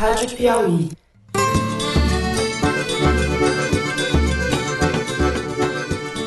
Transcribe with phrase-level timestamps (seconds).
[0.00, 0.90] Rádio Piauí.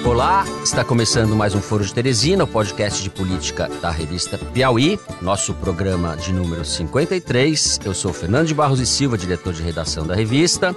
[0.05, 4.99] Olá, está começando mais um Foro de Teresina, o podcast de política da revista Piauí,
[5.19, 7.79] nosso programa de número 53.
[7.83, 10.75] Eu sou Fernando de Barros e Silva, diretor de redação da revista.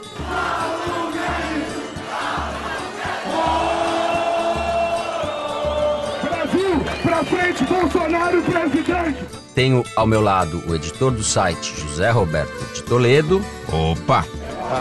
[6.22, 9.45] Brasil, pra frente, Bolsonaro presidente!
[9.56, 13.42] Tenho ao meu lado o editor do site, José Roberto de Toledo.
[13.72, 14.26] Opa!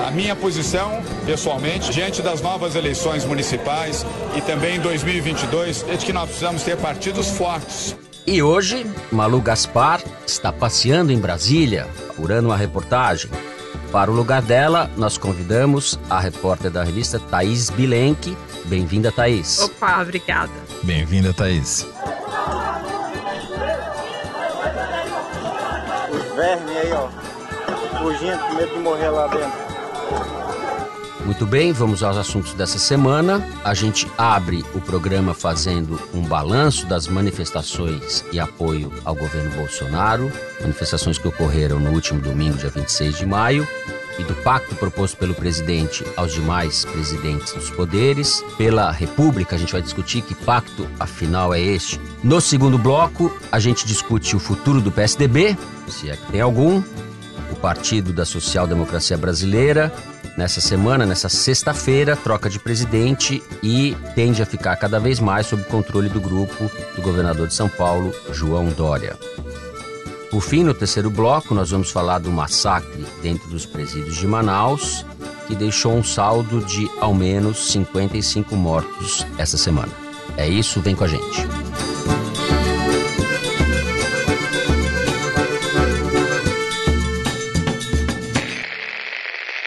[0.07, 6.05] A minha posição, pessoalmente, diante das novas eleições municipais e também em 2022, é de
[6.05, 7.95] que nós precisamos ter partidos fortes.
[8.27, 13.31] E hoje, Malu Gaspar está passeando em Brasília, apurando uma reportagem.
[13.93, 18.35] Para o lugar dela, nós convidamos a repórter da revista Thaís Bilenque.
[18.65, 19.57] Bem-vinda, Thaís.
[19.59, 20.51] Opa, obrigada.
[20.83, 21.87] Bem-vinda, Thaís.
[26.35, 27.09] Vermes aí, ó.
[27.99, 29.65] Fugindo com medo de morrer lá dentro.
[31.25, 33.43] Muito bem, vamos aos assuntos dessa semana.
[33.63, 40.31] A gente abre o programa fazendo um balanço das manifestações e apoio ao governo Bolsonaro,
[40.61, 43.67] manifestações que ocorreram no último domingo, dia 26 de maio,
[44.19, 48.43] e do pacto proposto pelo presidente aos demais presidentes dos poderes.
[48.57, 51.99] Pela República, a gente vai discutir que pacto afinal é este.
[52.23, 55.57] No segundo bloco, a gente discute o futuro do PSDB,
[55.87, 56.81] se é que tem algum,
[57.51, 59.93] o Partido da Social Democracia Brasileira.
[60.37, 65.63] Nessa semana, nessa sexta-feira, troca de presidente e tende a ficar cada vez mais sob
[65.63, 69.17] controle do grupo do governador de São Paulo, João Dória.
[70.29, 75.05] Por fim, no terceiro bloco, nós vamos falar do massacre dentro dos presídios de Manaus,
[75.47, 79.91] que deixou um saldo de ao menos 55 mortos essa semana.
[80.35, 81.47] É isso, vem com a gente.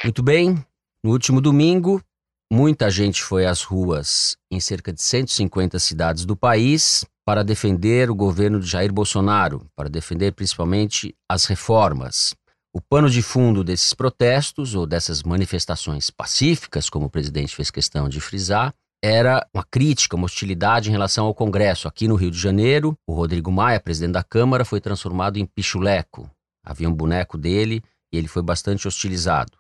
[0.04, 0.64] Muito bem,
[1.04, 2.02] no último domingo,
[2.50, 8.14] muita gente foi às ruas em cerca de 150 cidades do país para defender o
[8.14, 12.34] governo de Jair Bolsonaro, para defender principalmente as reformas.
[12.72, 18.08] O pano de fundo desses protestos ou dessas manifestações pacíficas, como o presidente fez questão
[18.08, 18.72] de frisar,
[19.04, 21.86] era uma crítica, uma hostilidade em relação ao Congresso.
[21.86, 26.30] Aqui no Rio de Janeiro, o Rodrigo Maia, presidente da Câmara, foi transformado em pichuleco.
[26.64, 29.52] Havia um boneco dele e ele foi bastante hostilizado.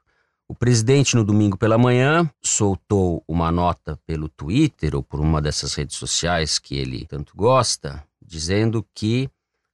[0.50, 5.74] O presidente, no domingo pela manhã, soltou uma nota pelo Twitter ou por uma dessas
[5.74, 9.28] redes sociais que ele tanto gosta, dizendo que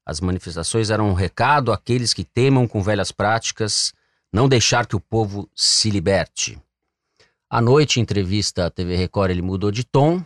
[0.05, 3.95] as manifestações eram um recado àqueles que temam com velhas práticas
[4.33, 6.59] não deixar que o povo se liberte.
[7.49, 10.25] À noite, em entrevista à TV Record, ele mudou de tom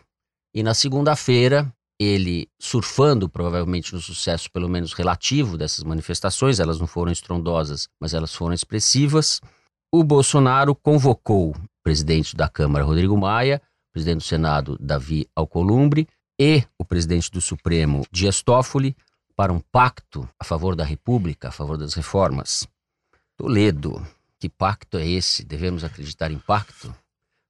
[0.55, 1.71] e na segunda-feira,
[2.01, 8.15] ele surfando provavelmente no sucesso pelo menos relativo dessas manifestações, elas não foram estrondosas, mas
[8.15, 9.43] elas foram expressivas
[9.93, 16.07] o Bolsonaro convocou o presidente da Câmara, Rodrigo Maia, o presidente do Senado, Davi Alcolumbre,
[16.39, 18.97] e o presidente do Supremo, Dias Toffoli,
[19.35, 22.67] para um pacto a favor da República, a favor das reformas.
[23.37, 24.05] Toledo,
[24.39, 25.45] que pacto é esse?
[25.45, 26.95] Devemos acreditar em pacto?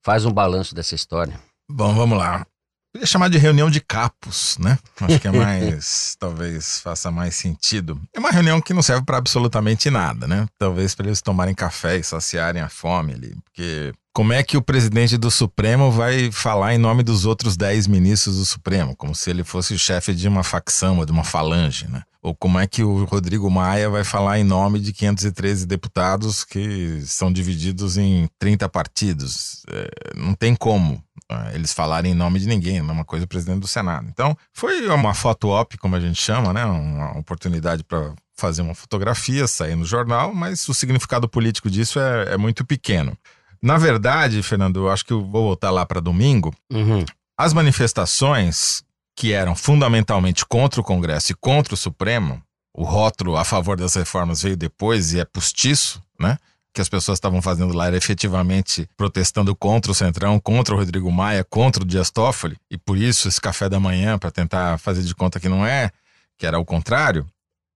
[0.05, 1.38] Faz um balanço dessa história.
[1.70, 2.47] Bom, vamos lá.
[2.93, 4.78] Podia chamar de reunião de capos, né?
[5.00, 8.00] Acho que é mais, talvez faça mais sentido.
[8.15, 10.47] É uma reunião que não serve para absolutamente nada, né?
[10.59, 14.62] Talvez para eles tomarem café e saciarem a fome ali, porque como é que o
[14.62, 19.31] presidente do Supremo vai falar em nome dos outros 10 ministros do Supremo, como se
[19.31, 22.03] ele fosse o chefe de uma facção ou de uma falange, né?
[22.21, 27.01] Ou como é que o Rodrigo Maia vai falar em nome de 513 deputados que
[27.06, 29.62] são divididos em 30 partidos?
[29.71, 31.00] É, não tem como
[31.31, 34.09] é, eles falarem em nome de ninguém, é a mesma coisa o presidente do Senado.
[34.11, 36.65] Então, foi uma foto op, como a gente chama, né?
[36.65, 42.35] Uma oportunidade para fazer uma fotografia, sair no jornal, mas o significado político disso é,
[42.35, 43.17] é muito pequeno.
[43.63, 46.55] Na verdade, Fernando, eu acho que eu vou voltar lá para domingo.
[46.73, 47.05] Uhum.
[47.37, 48.83] As manifestações
[49.17, 52.41] que eram fundamentalmente contra o Congresso e contra o Supremo,
[52.73, 56.39] o rótulo a favor das reformas veio depois e é postiço, né?
[56.73, 61.11] Que as pessoas estavam fazendo lá era efetivamente protestando contra o Centrão, contra o Rodrigo
[61.11, 65.03] Maia, contra o Dias Toffoli, e por isso esse café da manhã para tentar fazer
[65.03, 65.91] de conta que não é,
[66.37, 67.27] que era o contrário.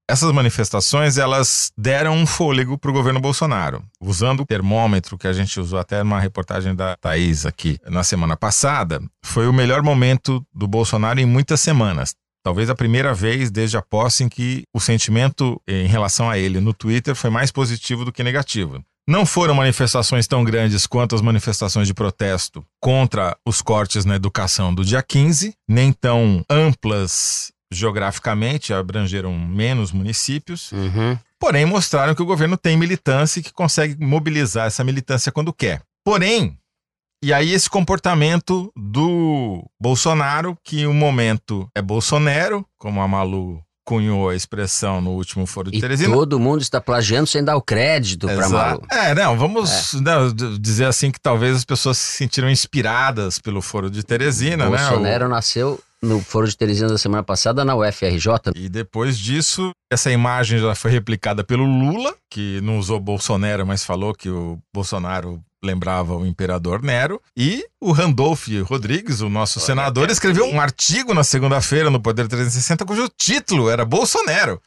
[0.09, 5.33] Essas manifestações elas deram um fôlego para o governo Bolsonaro, usando o termômetro que a
[5.33, 9.01] gente usou até numa reportagem da Thaís aqui na semana passada.
[9.25, 12.15] Foi o melhor momento do Bolsonaro em muitas semanas.
[12.45, 16.61] Talvez a primeira vez desde a posse em que o sentimento em relação a ele
[16.61, 18.83] no Twitter foi mais positivo do que negativo.
[19.09, 24.75] Não foram manifestações tão grandes quanto as manifestações de protesto contra os cortes na educação
[24.75, 31.19] do dia 15, nem tão amplas geograficamente, abrangeram menos municípios, Uhum.
[31.39, 35.83] porém mostraram que o governo tem militância e que consegue mobilizar essa militância quando quer.
[36.05, 36.57] Porém,
[37.25, 44.29] e aí esse comportamento do Bolsonaro, que o momento é Bolsonaro, como a Malu cunhou
[44.29, 46.15] a expressão no último foro de E Teresina.
[46.15, 48.49] todo mundo está plagiando sem dar o crédito para.
[48.49, 48.83] Malu.
[48.91, 53.61] É, não, vamos né, d- dizer assim que talvez as pessoas se sentiram inspiradas pelo
[53.61, 54.77] foro de Teresina, né?
[54.79, 58.53] Bolsonaro nasceu no Foro de Teresina da semana passada na UFRJ.
[58.57, 63.85] E depois disso, essa imagem já foi replicada pelo Lula, que não usou Bolsonaro, mas
[63.85, 67.23] falou que o Bolsonaro lembrava o imperador Nero.
[67.37, 72.85] E o Randolph Rodrigues, o nosso senador, escreveu um artigo na segunda-feira no Poder 360
[72.85, 74.61] cujo título era Bolsonaro.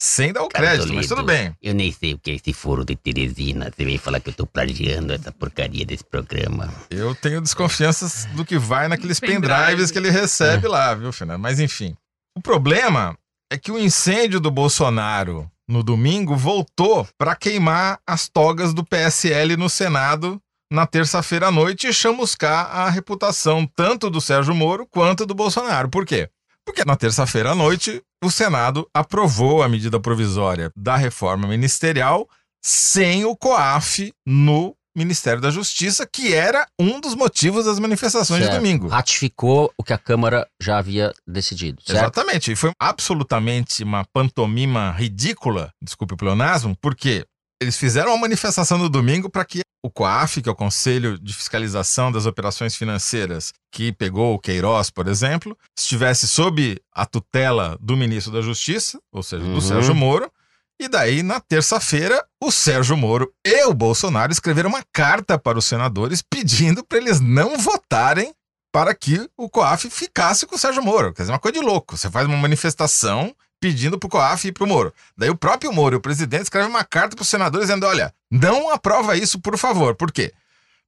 [0.00, 1.54] Sem dar o crédito, mas tudo bem.
[1.62, 3.72] Eu nem sei o que é esse foro de Teresina.
[3.74, 6.72] Você vem falar que eu tô plagiando essa porcaria desse programa.
[6.90, 9.54] Eu tenho desconfianças do que vai naqueles Pendrive.
[9.54, 11.40] pendrives que ele recebe lá, viu, Fernando?
[11.40, 11.96] Mas enfim.
[12.36, 13.16] O problema
[13.50, 19.56] é que o incêndio do Bolsonaro no domingo voltou para queimar as togas do PSL
[19.56, 20.38] no Senado
[20.70, 25.88] na terça-feira à noite e chamuscar a reputação tanto do Sérgio Moro quanto do Bolsonaro.
[25.88, 26.28] Por quê?
[26.66, 32.28] Porque na terça-feira à noite o Senado aprovou a medida provisória da reforma ministerial
[32.62, 38.46] sem o COAF no Ministério da Justiça, que era um dos motivos das manifestações de
[38.46, 38.56] Certo.
[38.58, 38.88] domingo.
[38.88, 41.98] Ratificou o que a Câmara já havia decidido, certo?
[41.98, 42.50] Exatamente.
[42.50, 47.26] E foi absolutamente uma pantomima ridícula, desculpe o pleonasmo, porque
[47.62, 51.32] eles fizeram uma manifestação no domingo para que o COAF, que é o Conselho de
[51.32, 57.96] Fiscalização das Operações Financeiras, que pegou o Queiroz, por exemplo, estivesse sob a tutela do
[57.96, 59.60] ministro da Justiça, ou seja, do Uhum.
[59.60, 60.30] Sérgio Moro.
[60.80, 65.64] E daí, na terça-feira, o Sérgio Moro e o Bolsonaro escreveram uma carta para os
[65.64, 68.34] senadores pedindo para eles não votarem
[68.72, 71.14] para que o COAF ficasse com o Sérgio Moro.
[71.14, 71.96] Quer dizer, uma coisa de louco.
[71.96, 74.92] Você faz uma manifestação pedindo para o COAF ir para o Moro.
[75.16, 78.70] Daí o próprio Moro, o presidente, escreve uma carta para os senadores dizendo: olha, não
[78.70, 79.94] aprova isso, por favor.
[79.94, 80.32] Por quê?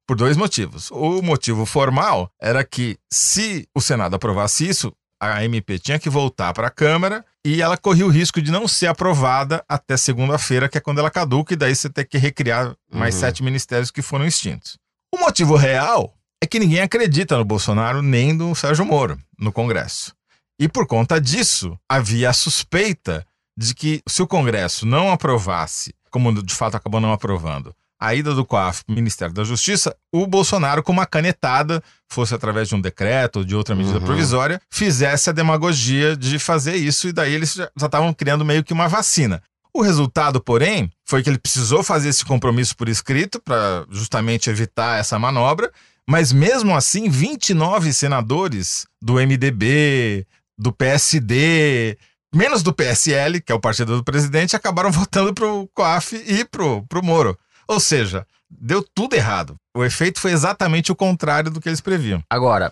[0.07, 0.89] Por dois motivos.
[0.91, 6.53] O motivo formal era que, se o Senado aprovasse isso, a MP tinha que voltar
[6.53, 10.77] para a Câmara e ela corria o risco de não ser aprovada até segunda-feira, que
[10.77, 13.21] é quando ela caduca, e daí você tem que recriar mais Uhum.
[13.21, 14.77] sete ministérios que foram extintos.
[15.13, 20.13] O motivo real é que ninguém acredita no Bolsonaro nem no Sérgio Moro no Congresso.
[20.59, 23.25] E por conta disso, havia a suspeita
[23.57, 28.33] de que se o Congresso não aprovasse, como de fato acabou não aprovando, a ida
[28.33, 32.75] do COAF para o Ministério da Justiça, o Bolsonaro, com uma canetada, fosse através de
[32.75, 34.05] um decreto ou de outra medida Uhum.
[34.05, 38.63] provisória, fizesse a demagogia de fazer isso, e daí eles já já estavam criando meio
[38.63, 39.43] que uma vacina.
[39.73, 44.97] O resultado, porém, foi que ele precisou fazer esse compromisso por escrito para justamente evitar
[44.99, 45.69] essa manobra,
[46.07, 50.25] mas mesmo assim, 29 senadores do MDB,
[50.59, 51.97] do PSD,
[52.35, 56.83] menos do PSL, que é o partido do presidente, acabaram votando pro COAF e pro,
[56.87, 57.37] pro Moro.
[57.67, 59.55] Ou seja, deu tudo errado.
[59.75, 62.21] O efeito foi exatamente o contrário do que eles previam.
[62.29, 62.71] Agora,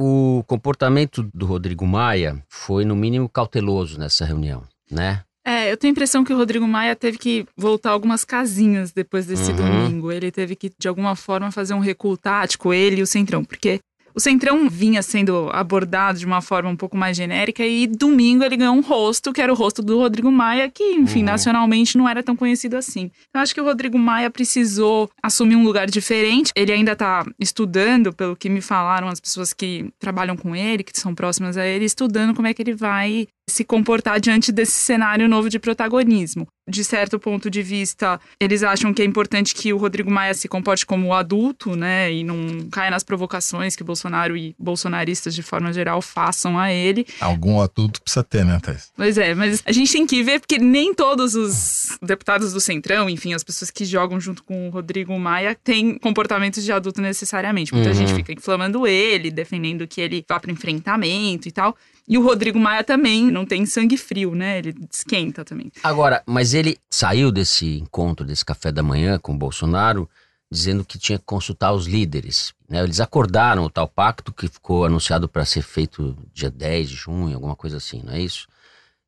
[0.00, 5.22] o comportamento do Rodrigo Maia foi, no mínimo, cauteloso nessa reunião, né?
[5.44, 9.24] É, eu tenho a impressão que o Rodrigo Maia teve que voltar algumas casinhas depois
[9.26, 9.56] desse Uhum.
[9.56, 10.12] domingo.
[10.12, 13.80] Ele teve que, de alguma forma, fazer um recuo tático, ele e o Centrão, porque
[14.14, 18.56] o Centrão vinha sendo abordado de uma forma um pouco mais genérica e domingo ele
[18.56, 21.26] ganhou um rosto, que era o rosto do Rodrigo Maia, que, enfim, Uhum.
[21.26, 23.10] nacionalmente não era tão conhecido assim.
[23.34, 26.52] Eu acho que o Rodrigo Maia precisou assumir um lugar diferente.
[26.56, 30.98] Ele ainda tá estudando, pelo que me falaram as pessoas que trabalham com ele, que
[30.98, 35.28] são próximas a ele, estudando como é que ele vai se comportar diante desse cenário
[35.28, 36.46] novo de protagonismo.
[36.70, 40.46] De certo ponto de vista, eles acham que é importante que o Rodrigo Maia se
[40.46, 45.72] comporte como adulto, né, e não caia nas provocações que Bolsonaro e bolsonaristas de forma
[45.72, 47.06] geral façam a ele.
[47.20, 48.92] Algum adulto precisa ter, né, Thais?
[48.94, 53.08] Pois é, mas a gente tem que ver porque nem todos os deputados do Centrão,
[53.08, 57.72] enfim, as pessoas que jogam junto com o Rodrigo Maia, têm comportamentos de adulto necessariamente.
[57.72, 57.94] Muita Uhum.
[57.94, 61.74] gente fica inflamando ele, defendendo que ele vá para enfrentamento e tal.
[62.08, 64.58] E o Rodrigo Maia também não tem sangue frio, né?
[64.58, 65.70] Ele esquenta também.
[65.82, 70.08] Agora, mas ele saiu desse encontro, desse café da manhã com o Bolsonaro,
[70.50, 72.54] dizendo que tinha que consultar os líderes.
[72.68, 72.82] né?
[72.82, 77.34] Eles acordaram o tal pacto que ficou anunciado para ser feito dia 10 de junho,
[77.34, 78.48] alguma coisa assim, não é isso?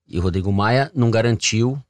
[0.07, 1.83] E o Rodrigo Maia não garantiu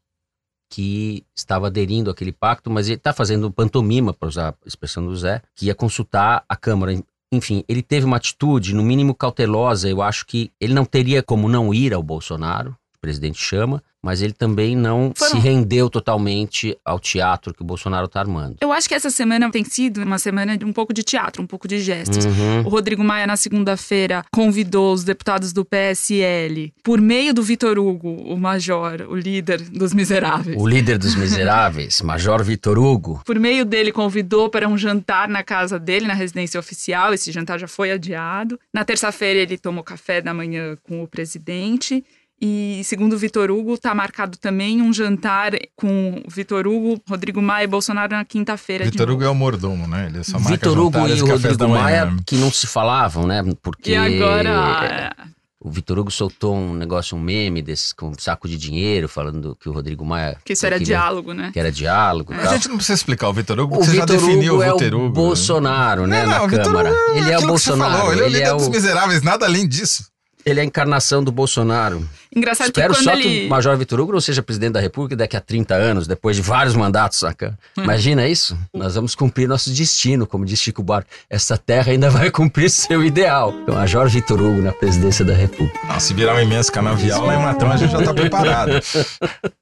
[0.68, 5.16] que estava aderindo àquele pacto, mas ele está fazendo pantomima, para usar a expressão do
[5.16, 6.92] Zé, que ia consultar a Câmara.
[7.32, 9.88] Enfim, ele teve uma atitude, no mínimo cautelosa.
[9.88, 14.20] Eu acho que ele não teria como não ir ao Bolsonaro, o presidente chama, mas
[14.20, 18.56] ele também não Foram- se rendeu totalmente ao teatro que o Bolsonaro está armando.
[18.60, 21.46] Eu acho que essa semana tem sido uma semana de um pouco de teatro, um
[21.46, 22.26] pouco de gestos.
[22.26, 22.60] Uhum.
[22.60, 28.10] O Rodrigo Maia, na segunda-feira, convidou os deputados do PSL, por meio do Vitor Hugo,
[28.10, 30.56] o major, o líder dos miseráveis.
[30.60, 35.42] O líder dos miseráveis, Major Vitor Hugo, Por meio dele, convidou para um jantar na
[35.42, 37.14] casa dele, na residência oficial.
[37.14, 38.58] Esse jantar já foi adiado.
[38.74, 42.04] Na terça-feira, ele tomou café da manhã com o presidente.
[42.42, 47.42] E, segundo o Vitor Hugo, está marcado também um jantar com o Vitor Hugo, Rodrigo
[47.42, 48.84] Maia e Bolsonaro na quinta-feira.
[48.86, 49.10] Vitor.
[49.10, 50.06] Hugo é o mordomo, né?
[50.06, 51.68] Ele só marca Vitor Hugo e o Rodrigo.
[51.68, 53.42] Maia, que não se falavam, né?
[53.62, 55.14] Porque E agora.
[55.62, 59.54] o Vitor Hugo soltou um negócio, um meme desse, com um saco de dinheiro, falando
[59.60, 60.38] que o Rodrigo Maia.
[60.42, 61.50] Que isso era queria- diálogo, né?
[61.52, 63.96] Que era diálogo e A gente não precisa explicar o Vitor Hugo, O porque você
[63.98, 65.10] já Vitor definiu Hugo o é Vitor o Hugo.
[65.14, 66.88] Bolsonaro, né, Não, na não, o Vitor Câmara.
[66.90, 68.54] Hugo Ele é o aquilo que você Bolsonaro, falou, ele é o ele líder é
[68.54, 70.08] dos miseráveis, nada além disso.
[70.44, 72.08] Ele é a encarnação do Bolsonaro.
[72.34, 73.22] Engraçado Espero que quando só ele.
[73.22, 76.36] que o Major Vitor Hugo não seja presidente da República daqui a 30 anos, depois
[76.36, 77.58] de vários mandatos, saca?
[77.76, 77.82] Hum.
[77.82, 78.56] Imagina isso?
[78.72, 81.10] Nós vamos cumprir nosso destino, como diz Chico Buarque.
[81.28, 83.54] Essa terra ainda vai cumprir seu ideal.
[83.62, 85.78] Então, Major Vitor Hugo na presidência da República.
[85.88, 88.80] Ah, se virar um imenso canavial lá em Matão, a gente já tá preparado.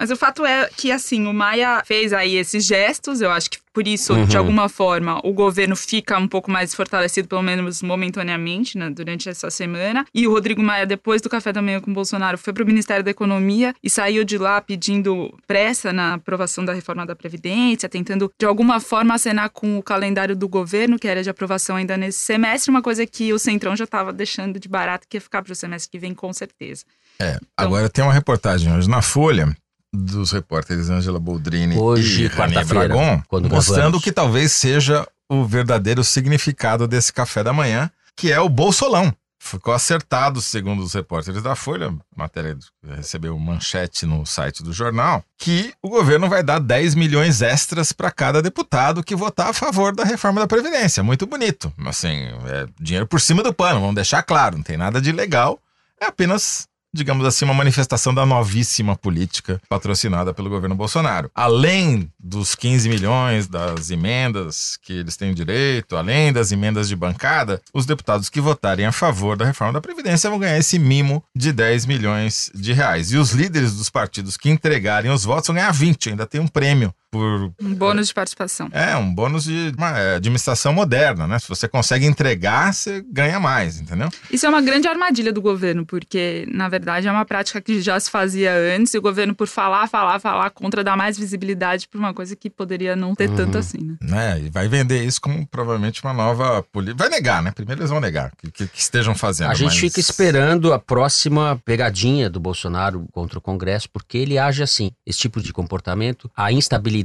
[0.00, 3.20] Mas o fato é que, assim, o Maia fez aí esses gestos.
[3.20, 4.24] Eu acho que por isso, Uhum.
[4.24, 9.28] de alguma forma, o governo fica um pouco mais fortalecido, pelo menos momentaneamente, né, durante
[9.28, 10.04] essa semana.
[10.14, 12.66] E o Rodrigo Maia, depois do café da manhã com o Bolsonaro, foi para o
[12.66, 17.86] Ministério da Economia e saiu de lá pedindo pressa na aprovação da reforma da Previdência,
[17.86, 21.96] tentando, de alguma forma, acenar com o calendário do governo, que era de aprovação ainda
[21.98, 25.42] nesse semestre, uma coisa que o Centrão já estava deixando de barato, que ia ficar
[25.42, 26.84] para o semestre que vem, com certeza.
[27.20, 29.54] É, agora tem uma reportagem hoje na Folha
[29.92, 34.04] dos repórteres Angela Boldrini Hoje, e Rani Bragon, quando mostrando gravamos.
[34.04, 39.14] que talvez seja o verdadeiro significado desse café da manhã, que é o Bolsolão.
[39.42, 45.72] Ficou acertado, segundo os repórteres da Folha, matéria recebeu manchete no site do jornal, que
[45.82, 50.04] o governo vai dar 10 milhões extras para cada deputado que votar a favor da
[50.04, 51.02] reforma da Previdência.
[51.02, 51.72] Muito bonito.
[51.86, 55.58] Assim, é dinheiro por cima do pano, vamos deixar claro, não tem nada de legal,
[55.98, 61.30] é apenas digamos assim, uma manifestação da novíssima política patrocinada pelo governo Bolsonaro.
[61.34, 67.60] Além dos 15 milhões das emendas que eles têm direito, além das emendas de bancada,
[67.72, 71.52] os deputados que votarem a favor da reforma da Previdência vão ganhar esse mimo de
[71.52, 73.12] 10 milhões de reais.
[73.12, 76.48] E os líderes dos partidos que entregarem os votos vão ganhar 20, ainda tem um
[76.48, 78.68] prêmio por Um bônus de participação.
[78.72, 81.38] é, um bônus de uma é, administração moderna, né?
[81.38, 84.08] Se você consegue entregar, você ganha mais, entendeu?
[84.30, 87.98] Isso é uma grande armadilha do governo, porque, na verdade, é uma prática que já
[87.98, 91.98] se fazia antes, e o governo, por falar, falar, falar contra, dá mais visibilidade para
[91.98, 93.96] uma coisa que poderia não ter tanto assim, né?
[94.36, 94.40] né?
[94.42, 97.02] E vai vender isso como provavelmente uma nova política.
[97.04, 97.50] Vai negar, né?
[97.50, 99.50] Primeiro eles vão negar que, que- que estejam fazendo.
[99.50, 104.38] A gente mas- fica esperando a próxima pegadinha do Bolsonaro contra o Congresso, porque ele
[104.38, 104.92] age assim.
[105.04, 106.99] Esse tipo de comportamento, a instabilidade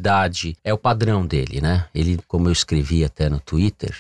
[0.64, 1.88] é o padrão dele, né?
[1.94, 3.96] Ele, como eu escrevi até no Twitter,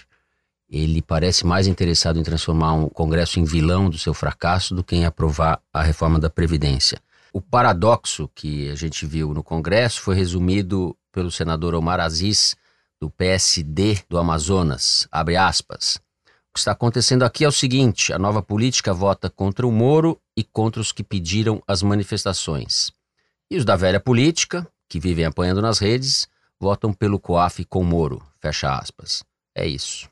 [0.69, 4.95] ele parece mais interessado em transformar um Congresso em vilão do seu fracasso do que
[4.95, 6.99] em aprovar a reforma da Previdência.
[7.31, 12.55] O paradoxo que a gente viu no Congresso foi resumido pelo senador Omar Aziz,
[12.99, 15.95] do PSD do Amazonas, abre aspas.
[16.49, 20.19] O que está acontecendo aqui é o seguinte: a nova política vota contra o Moro
[20.35, 22.91] e contra os que pediram as manifestações.
[23.51, 26.27] E os da velha política, que vivem apanhando nas redes,
[26.59, 28.21] votam pelo COAF com Moro.
[28.39, 29.23] Fecha aspas.
[29.55, 30.09] É isso.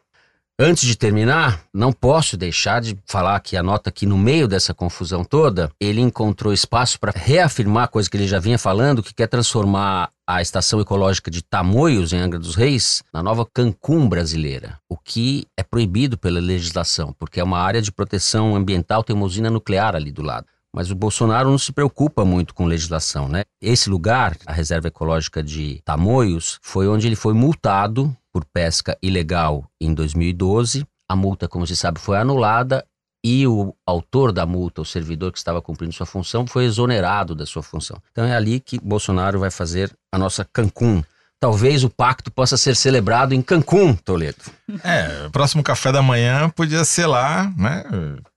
[0.59, 4.71] Antes de terminar, não posso deixar de falar que a nota que no meio dessa
[4.71, 9.15] confusão toda, ele encontrou espaço para reafirmar a coisa que ele já vinha falando, que
[9.15, 14.79] quer transformar a estação ecológica de Tamoios, em Angra dos Reis, na nova Cancún brasileira,
[14.87, 19.25] o que é proibido pela legislação, porque é uma área de proteção ambiental, tem uma
[19.25, 20.45] usina nuclear ali do lado.
[20.75, 23.43] Mas o Bolsonaro não se preocupa muito com legislação, né?
[23.61, 29.65] Esse lugar, a reserva ecológica de Tamoios, foi onde ele foi multado por pesca ilegal
[29.79, 30.85] em 2012.
[31.07, 32.83] A multa, como se sabe, foi anulada
[33.23, 37.45] e o autor da multa, o servidor que estava cumprindo sua função, foi exonerado da
[37.45, 38.01] sua função.
[38.11, 41.03] Então é ali que Bolsonaro vai fazer a nossa Cancún.
[41.39, 44.43] Talvez o pacto possa ser celebrado em Cancún, Toledo.
[44.83, 47.83] É, o próximo café da manhã podia ser lá, né?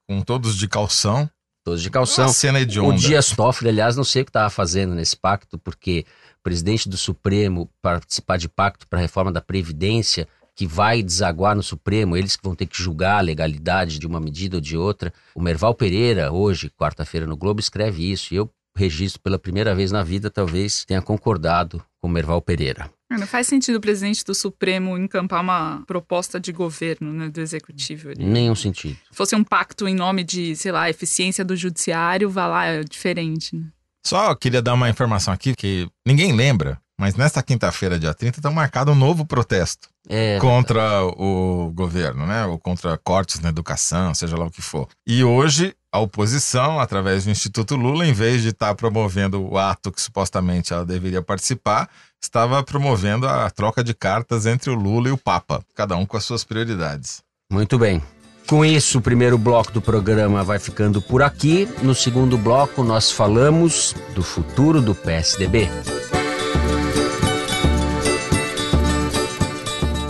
[0.09, 1.29] Com todos de calção.
[1.67, 2.29] Todos de Uma calção.
[2.29, 2.93] cena O.
[2.93, 6.07] Dias Toffoli, aliás, não sei o que estava fazendo nesse pacto, porque
[6.39, 11.57] o presidente do Supremo participar de pacto para a reforma da Previdência, que vai desaguar
[11.57, 14.77] no Supremo, eles que vão ter que julgar a legalidade de uma medida ou de
[14.77, 15.13] outra.
[15.35, 19.91] O Merval Pereira, hoje, quarta-feira no Globo, escreve isso, e eu registro pela primeira vez
[19.91, 22.89] na vida, talvez tenha concordado com o Merval Pereira.
[23.09, 28.11] Não faz sentido o presidente do Supremo encampar uma proposta de governo, né, do executivo.
[28.11, 28.25] Ele...
[28.25, 28.97] Nenhum sentido.
[29.11, 32.83] Se fosse um pacto em nome de, sei lá, eficiência do judiciário, vai lá, é
[32.83, 33.67] diferente, né?
[34.05, 38.51] Só queria dar uma informação aqui que ninguém lembra, mas nesta quinta-feira, dia 30, está
[38.51, 42.47] marcado um novo protesto É, contra o governo, né?
[42.47, 44.89] Ou contra cortes na educação, seja lá o que for.
[45.07, 49.93] E hoje, a oposição, através do Instituto Lula, em vez de estar promovendo o ato
[49.93, 51.89] que supostamente ela deveria participar,
[52.23, 56.17] estava promovendo a troca de cartas entre o Lula e o Papa, cada um com
[56.17, 57.23] as suas prioridades.
[57.53, 58.03] Muito bem.
[58.47, 61.69] Com isso, o primeiro bloco do programa vai ficando por aqui.
[61.83, 65.69] No segundo bloco, nós falamos do futuro do PSDB.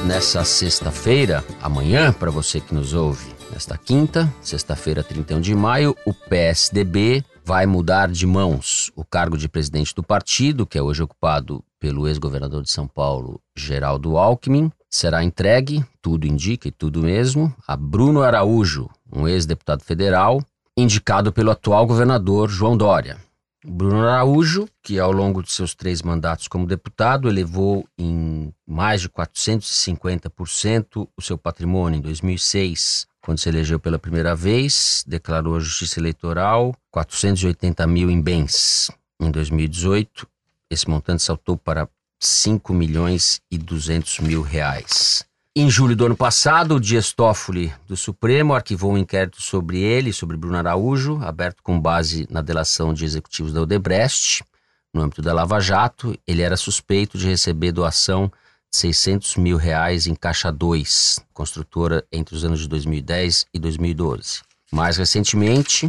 [0.07, 6.15] Nessa sexta-feira, amanhã, para você que nos ouve, nesta quinta, sexta-feira, 31 de maio, o
[6.15, 8.93] PSDB vai mudar de mãos.
[8.95, 13.41] O cargo de presidente do partido, que é hoje ocupado pelo ex-governador de São Paulo,
[13.57, 20.41] Geraldo Alckmin, será entregue, tudo indica e tudo mesmo, a Bruno Araújo, um ex-deputado federal,
[20.77, 23.26] indicado pelo atual governador João Dória.
[23.69, 29.09] Bruno Araújo, que ao longo de seus três mandatos como deputado elevou em mais de
[29.09, 35.99] 450% o seu patrimônio em 2006, quando se elegeu pela primeira vez, declarou a justiça
[35.99, 38.89] eleitoral 480 mil em bens.
[39.21, 40.29] Em 2018,
[40.71, 41.89] esse montante saltou para
[42.21, 45.27] 5 milhões e 200 mil reais.
[45.59, 50.13] Em julho do ano passado, o Dias Toffoli do Supremo arquivou um inquérito sobre ele,
[50.13, 54.45] sobre Bruno Araújo, aberto com base na delação de executivos da Odebrecht.
[54.93, 58.31] No âmbito da Lava Jato, ele era suspeito de receber doação
[58.71, 64.43] de 600 mil reais em Caixa 2, construtora entre os anos de 2010 e 2012.
[64.71, 65.89] Mais recentemente,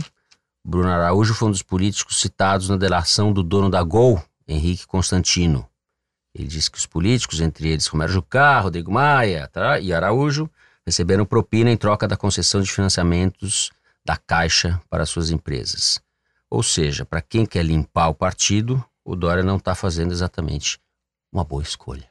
[0.64, 5.68] Bruno Araújo foi um dos políticos citados na delação do dono da Gol, Henrique Constantino.
[6.38, 10.48] Ele disse que os políticos, entre eles Romero Jucá, Rodrigo Maia tá, e Araújo,
[10.86, 13.72] receberam propina em troca da concessão de financiamentos
[14.06, 16.00] da Caixa para suas empresas.
[16.48, 20.80] Ou seja, para quem quer limpar o partido, o Dória não está fazendo exatamente
[21.34, 22.08] uma boa escolha.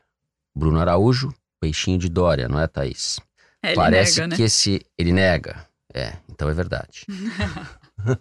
[0.53, 3.21] Bruno Araújo, peixinho de Dória, não é, Thaís?
[3.63, 4.37] É, Parece nega, né?
[4.37, 4.85] que esse.
[4.99, 5.65] Ele nega.
[5.95, 7.07] É, então é verdade.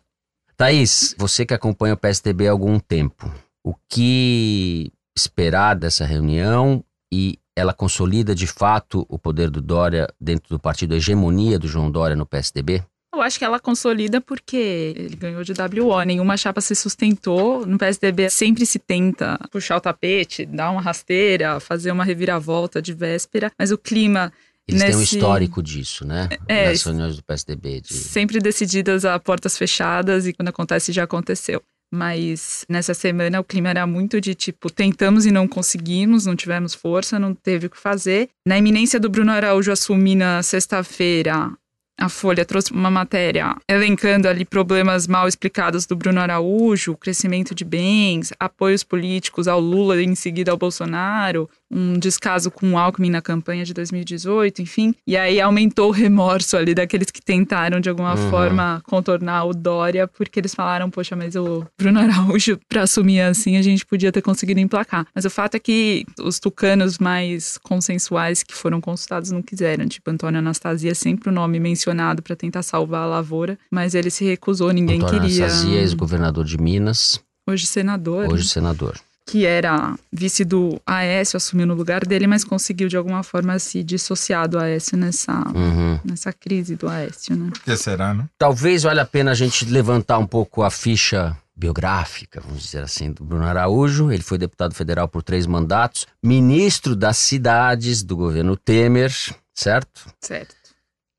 [0.56, 3.34] Thaís, você que acompanha o PSDB há algum tempo,
[3.64, 10.50] o que esperar dessa reunião e ela consolida de fato o poder do Dória dentro
[10.50, 12.84] do partido, a hegemonia do João Dória no PSDB?
[13.14, 17.66] Eu acho que ela consolida porque ele ganhou de WO, nenhuma chapa se sustentou.
[17.66, 22.94] No PSDB sempre se tenta puxar o tapete, dar uma rasteira, fazer uma reviravolta de
[22.94, 24.34] véspera, mas o clima
[24.68, 26.28] Eles têm um Nesse- histórico disso, né?
[26.46, 27.80] É, Nas reuniões do PSDB.
[27.80, 27.94] De...
[27.94, 31.64] sempre decididas a portas fechadas e quando acontece já aconteceu.
[31.94, 36.74] Mas nessa semana o clima era muito de tipo, tentamos e não conseguimos, não tivemos
[36.74, 38.30] força, não teve o que fazer.
[38.48, 41.52] Na iminência do Bruno Araújo assumir na sexta-feira,
[41.98, 47.64] a Folha trouxe uma matéria elencando ali problemas mal explicados do Bruno Araújo, crescimento de
[47.64, 53.10] bens, apoios políticos ao Lula e em seguida ao Bolsonaro, um descaso com o Alckmin
[53.10, 54.94] na campanha de 2018, enfim.
[55.08, 58.30] E aí aumentou o remorso ali daqueles que tentaram de alguma Uhum.
[58.30, 63.58] forma contornar o Dória, porque eles falaram, poxa, mas o Bruno Araújo, para assumir assim,
[63.58, 65.06] a gente podia ter conseguido emplacar.
[65.14, 70.10] Mas o fato é que os tucanos mais consensuais que foram consultados não quiseram, tipo
[70.10, 74.72] Antônio Anastasia, sempre o nome mencionado para tentar salvar a lavoura, mas ele se recusou,
[74.72, 75.46] ninguém Antônio queria.
[75.46, 78.96] Anastasia, ex-governador de Minas, Hoje senador, hoje senador.
[79.26, 83.84] Que era vice do Aécio, assumiu no lugar dele, mas conseguiu de alguma forma se
[83.84, 86.00] dissociar do Aécio nessa, Uhum.
[86.06, 87.50] nessa crise do Aécio, né?
[87.52, 88.26] Por que será, né?
[88.38, 93.12] Talvez valha a pena a gente levantar um pouco a ficha biográfica, vamos dizer assim,
[93.12, 94.12] do Bruno Araújo.
[94.12, 99.12] Ele foi deputado federal por três mandatos, ministro das cidades do governo Temer,
[99.54, 100.06] certo?
[100.22, 100.54] Certo.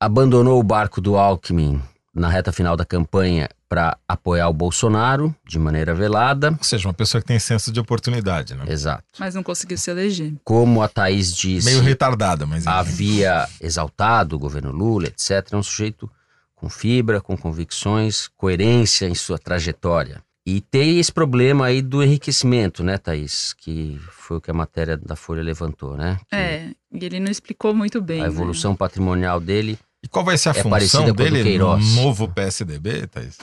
[0.01, 1.81] Abandonou o barco do Alckmin
[2.15, 6.51] na reta final da campanha para apoiar o Bolsonaro de maneira velada.
[6.53, 8.65] Ou seja, uma pessoa que tem senso de oportunidade, né?
[8.69, 9.05] Exato.
[9.19, 10.35] Mas não conseguiu se eleger.
[10.45, 12.71] Como a Thaís disse, Meio retardada, mas enfim.
[12.71, 15.49] havia exaltado o governo Lula, etc.
[15.53, 16.11] É um sujeito
[16.55, 20.23] com fibra, com convicções, coerência em sua trajetória.
[20.47, 23.53] E tem esse problema aí do enriquecimento, né, Thaís?
[23.53, 26.19] Que foi o que a matéria da Folha levantou, né?
[26.31, 28.21] Que É, e ele não explicou muito bem.
[28.21, 28.29] A né?
[28.29, 29.77] evolução patrimonial dele.
[30.05, 33.39] E qual vai ser a É função dele no novo PSDB, Thaís?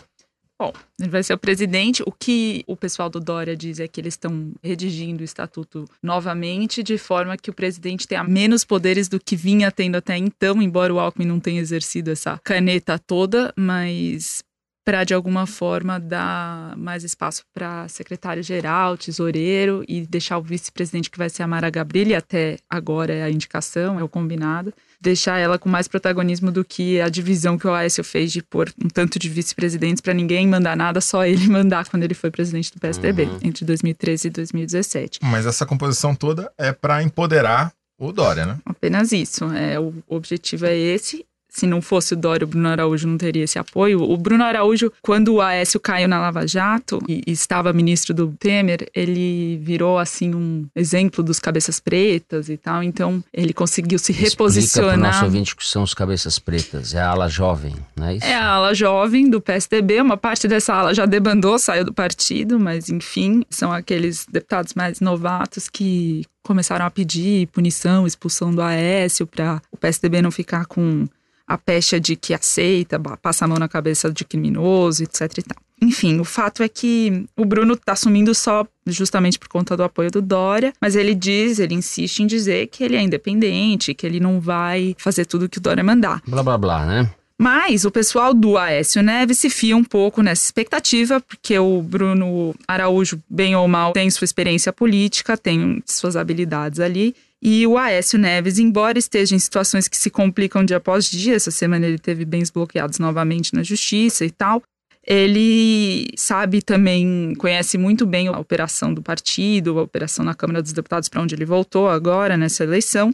[0.63, 2.01] Bom, ele vai ser o presidente.
[2.05, 6.81] O que o pessoal do Dória diz é que eles estão redigindo o estatuto novamente,
[6.81, 10.93] de forma que o presidente tenha menos poderes do que vinha tendo até então, embora
[10.93, 14.41] o Alckmin não tenha exercido essa caneta toda, mas
[14.85, 21.17] para de alguma forma dar mais espaço para secretário-geral, tesoureiro e deixar o vice-presidente que
[21.17, 25.57] vai ser a Mara Gabrilli, até agora é a indicação, é o combinado, deixar ela
[25.59, 29.17] com mais protagonismo do que a divisão que o Aécio fez de pôr um tanto
[29.19, 33.23] de vice-presidentes para ninguém mandar nada, só ele mandar quando ele foi presidente do PSDB,
[33.23, 33.39] Uhum.
[33.43, 35.19] entre 2013 e 2017.
[35.23, 38.57] Mas essa composição toda é para empoderar o Dória, né?
[38.65, 39.45] Apenas isso.
[39.53, 41.25] É, o objetivo é esse.
[41.53, 44.01] Se não fosse o Dória, o Bruno Araújo não teria esse apoio.
[44.01, 48.35] O Bruno Araújo, quando o Aécio caiu na Lava Jato e, e estava ministro do
[48.39, 52.81] Temer, ele virou assim um exemplo dos cabeças pretas e tal.
[52.81, 54.97] Então ele conseguiu se Explica reposicionar.
[54.97, 56.95] nosso ouvinte que são os cabeças pretas.
[56.95, 58.25] É a ala jovem, não é isso?
[58.25, 62.59] É a ala jovem do PSDB, uma parte dessa ala já debandou, saiu do partido,
[62.59, 69.27] mas enfim, são aqueles deputados mais novatos que começaram a pedir punição, expulsão do Aécio
[69.27, 71.07] para o PSDB não ficar com
[71.53, 75.57] a pecha de que aceita, passa a mão na cabeça de criminoso, etc e tal.
[75.79, 80.09] Enfim, o fato é que o Bruno está assumindo só justamente por conta do apoio
[80.09, 84.19] do Dória, mas ele diz, ele insiste em dizer que ele é independente, que ele
[84.19, 86.23] não vai fazer tudo que o Dória mandar.
[86.27, 87.13] Blá blá blá, né?
[87.37, 92.55] Mas o pessoal do Aécio Neves se fia um pouco nessa expectativa, porque o Bruno
[92.67, 97.15] Araújo, bem ou mal, tem sua experiência política, tem suas habilidades ali.
[97.45, 101.51] E o Aécio Neves, embora esteja em situações que se complicam dia após dia, essa
[101.51, 104.63] semana ele teve bens bloqueados novamente na justiça e tal,
[105.05, 110.71] ele sabe também, conhece muito bem a operação do partido, a operação na Câmara dos
[110.71, 113.13] Deputados, para onde ele voltou agora nessa eleição.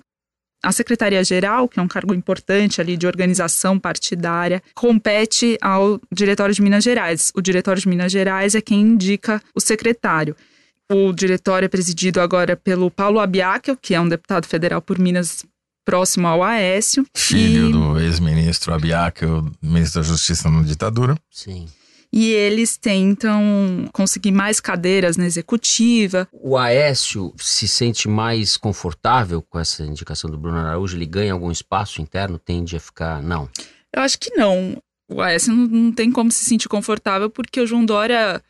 [0.62, 6.62] A Secretaria-Geral, que é um cargo importante ali de organização partidária, compete ao Diretório de
[6.62, 7.32] Minas Gerais.
[7.34, 10.36] O Diretório de Minas Gerais é quem indica o secretário.
[10.92, 15.46] O diretório é presidido agora pelo Paulo Abiakel, que é um deputado federal por Minas
[15.86, 17.06] próximo ao Aécio.
[17.16, 21.16] Filho E- do ex-ministro Abiakel, ministro da Justiça na ditadura.
[21.32, 21.68] Sim.
[22.12, 26.28] E eles tentam conseguir mais cadeiras na executiva.
[26.34, 30.98] O Aécio se sente mais confortável com essa indicação do Bruno Araújo?
[30.98, 32.40] Ele ganha algum espaço interno?
[32.40, 33.22] Tende a ficar.
[33.22, 33.48] Não.
[33.96, 34.76] Eu acho que não.
[35.08, 38.42] O Aécio não, não tem como se sentir confortável, porque o João Dória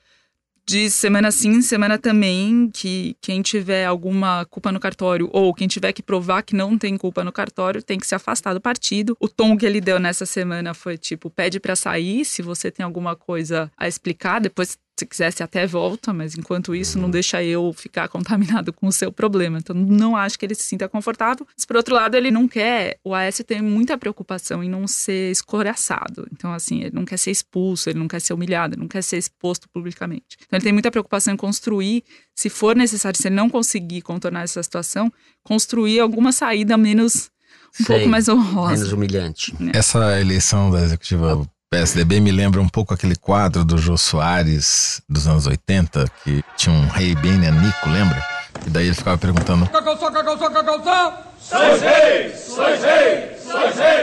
[0.69, 5.91] diz semana sim, semana também, que quem tiver alguma culpa no cartório ou quem tiver
[5.91, 9.17] que provar que não tem culpa no cartório tem que se afastar do partido.
[9.19, 12.83] O tom que ele deu nessa semana foi tipo: pede pra sair, se você tem
[12.83, 14.77] alguma coisa a explicar, depois.
[14.99, 19.11] Se quisesse até volta, mas enquanto isso não deixa eu ficar contaminado com o seu
[19.11, 19.57] problema.
[19.57, 21.47] Então não acho que ele se sinta confortável.
[21.55, 22.97] Mas por outro lado, ele não quer.
[23.01, 26.27] O Aécio tem muita preocupação em não ser escoraçado.
[26.33, 29.01] Então, assim, ele não quer ser expulso, ele não quer ser humilhado, ele não quer
[29.01, 30.37] ser exposto publicamente.
[30.45, 32.03] Então, ele tem muita preocupação em construir,
[32.35, 35.11] se for necessário, se ele não conseguir contornar essa situação,
[35.43, 37.31] construir alguma saída menos.
[37.79, 37.95] um Sei.
[37.95, 38.73] pouco mais honrosa.
[38.73, 39.55] Menos humilhante.
[39.73, 45.27] Essa eleição da executiva PSDB me lembra um pouco aquele quadro do Jô Soares dos
[45.27, 48.19] anos 80, que tinha um rei bem nanico, lembra?
[48.65, 49.69] E daí ele ficava perguntando.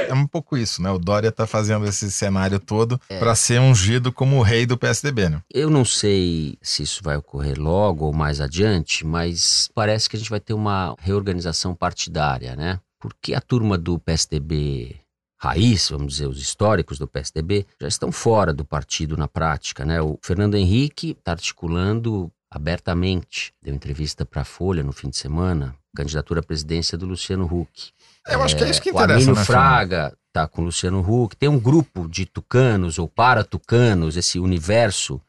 [0.09, 0.93] É um pouco isso, né?
[0.93, 5.29] O Dória tá fazendo esse cenário todo pra ser ungido como o rei do PSDB,
[5.29, 5.43] né?
[5.53, 10.19] Eu não sei se isso vai ocorrer logo ou mais adiante, mas parece que a
[10.21, 12.79] gente vai ter uma reorganização partidária, né?
[13.01, 15.01] Porque a turma do PSDB
[15.39, 20.01] raiz, vamos dizer, os históricos do PSDB, já estão fora do partido na prática, né?
[20.01, 25.75] O Fernando Henrique está articulando abertamente, deu entrevista para a Folha no fim de semana,
[25.95, 27.91] candidatura à presidência do Luciano Huck.
[28.29, 29.45] Eu acho que é isso que O interessa, Armínio né?
[29.45, 31.37] Fraga tá com o Luciano Huck.
[31.37, 35.21] Tem um grupo de tucanos ou para-tucanos, esse universo,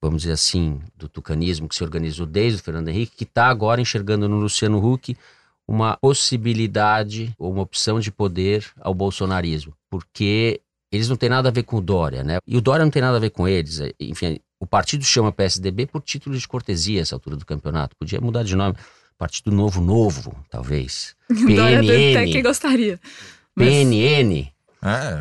[0.00, 3.80] vamos dizer assim, do tucanismo que se organizou desde o Fernando Henrique, que está agora
[3.80, 5.16] enxergando no Luciano Huck
[5.66, 9.72] uma possibilidade ou uma opção de poder ao bolsonarismo.
[9.90, 10.60] Porque
[10.92, 12.38] eles não têm nada a ver com o Dória, né?
[12.46, 13.80] E o Dória não tem nada a ver com eles.
[13.98, 17.96] Enfim, o partido chama PSDB por título de cortesia essa altura do campeonato.
[17.96, 18.74] Podia mudar de nome.
[19.16, 21.14] Partido Novo Novo, talvez.
[21.30, 22.32] O Dória até PNN.
[22.32, 23.00] que gostaria.
[23.56, 24.52] Mas- PNN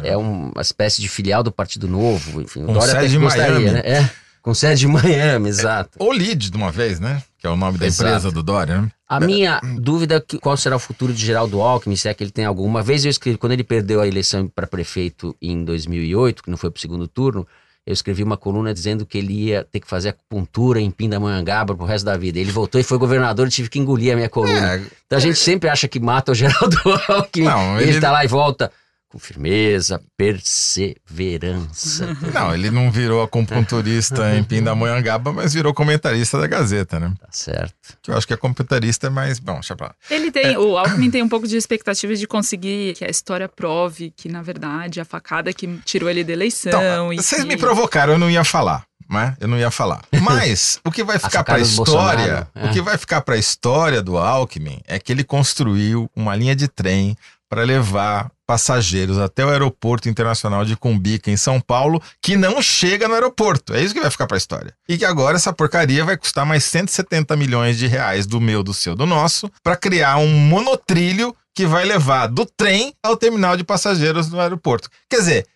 [0.04, 2.64] É, é uma espécie de filial do Partido Novo, enfim.
[2.64, 3.72] o Com Dória até que gostaria, Miami.
[3.72, 3.80] né?
[3.86, 4.10] É,
[4.44, 5.98] com sede em Miami, exato.
[6.00, 7.24] Ou Lead de uma vez, né?
[7.40, 8.10] Que é o nome da Exato.
[8.10, 8.92] empresa do Dória, né?
[9.10, 12.32] A minha dúvida é qual será o futuro de Geraldo Alckmin, se é que ele
[12.32, 12.68] tem alguma.
[12.68, 16.58] Uma vez eu escrevi, quando ele perdeu a eleição para prefeito em 2008, que não
[16.58, 17.46] foi para o segundo turno,
[17.86, 21.86] eu escrevi uma coluna dizendo que ele ia ter que fazer acupuntura em Pindamonhangaba pro
[21.86, 22.40] resto da vida.
[22.40, 24.76] Ele voltou e foi governador e tive que engolir a minha coluna.
[24.76, 26.78] É, Então a gente sempre acha que mata o Geraldo
[27.10, 27.46] Alckmin.
[27.46, 27.92] Não, ele...
[27.92, 28.72] ele- tá lá e volta
[29.14, 32.18] com firmeza, perseverança.
[32.34, 37.14] Não, ele não virou acupunturista em Pindamonhangaba, mas virou comentarista da Gazeta, né?
[37.20, 37.76] Tá certo.
[38.02, 39.38] Que eu acho que a comentarista é mais.
[39.38, 39.96] Bom, deixa pra lá.
[40.10, 44.12] Ele tem, o Alckmin tem um pouco de expectativa de conseguir que a história prove
[44.18, 46.72] que, na verdade, a facada que tirou ele da eleição.
[46.72, 48.84] Então, e vocês que- me provocaram, eu não ia falar.
[49.08, 49.38] Né?
[49.40, 50.02] Eu não ia falar.
[50.22, 52.66] Mas o que vai ficar para a história, é.
[52.66, 56.56] o que vai ficar para a história do Alckmin é que ele construiu uma linha
[56.56, 57.16] de trem
[57.48, 63.08] para levar passageiros até o aeroporto internacional de Cumbica em São Paulo, que não chega
[63.08, 63.74] no aeroporto.
[63.74, 64.74] É isso que vai ficar para a história.
[64.88, 68.74] E que agora essa porcaria vai custar mais 170 milhões de reais do meu, do
[68.74, 73.64] seu, do nosso, para criar um monotrilho que vai levar do trem ao terminal de
[73.64, 74.90] passageiros do aeroporto.
[75.10, 75.48] Quer dizer,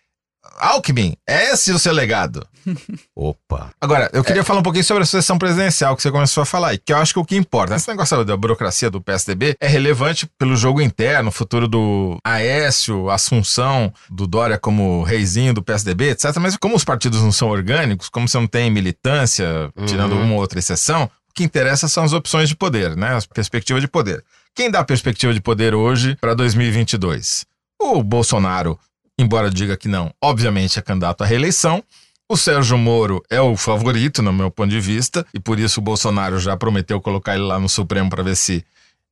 [0.60, 2.46] Alckmin, é esse o seu legado.
[3.16, 3.70] Opa.
[3.80, 6.74] Agora, eu queria falar um pouquinho sobre a sucessão presidencial que você começou a falar,
[6.74, 7.74] e que eu acho que o que importa.
[7.74, 13.92] Esse negócio da burocracia do PSDB é relevante pelo jogo interno, futuro do Aécio, Assunção,
[14.10, 16.36] do Dória como reizinho do PSDB, etc.
[16.38, 20.24] Mas como os partidos não são orgânicos, como você não tem militância, tirando Uhum.
[20.24, 23.16] uma ou outra exceção, o que interessa são as opções de poder, né?
[23.16, 24.24] A perspectiva de poder.
[24.54, 27.46] Quem dá a perspectiva de poder hoje para 2022?
[27.80, 28.78] O Bolsonaro,
[29.18, 31.82] embora diga que não, obviamente é candidato à reeleição.
[32.30, 35.82] O Sérgio Moro é o favorito, no meu ponto de vista, e por isso o
[35.82, 38.64] Bolsonaro já prometeu colocar ele lá no Supremo para ver se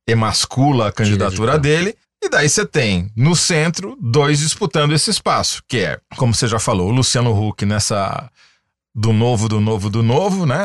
[0.07, 1.95] emascula a candidatura dele.
[2.23, 6.59] E daí você tem, no centro, dois disputando esse espaço, que é, como você já
[6.59, 8.29] falou, o Luciano Huck nessa
[8.95, 10.57] do novo, do novo, do novo, né?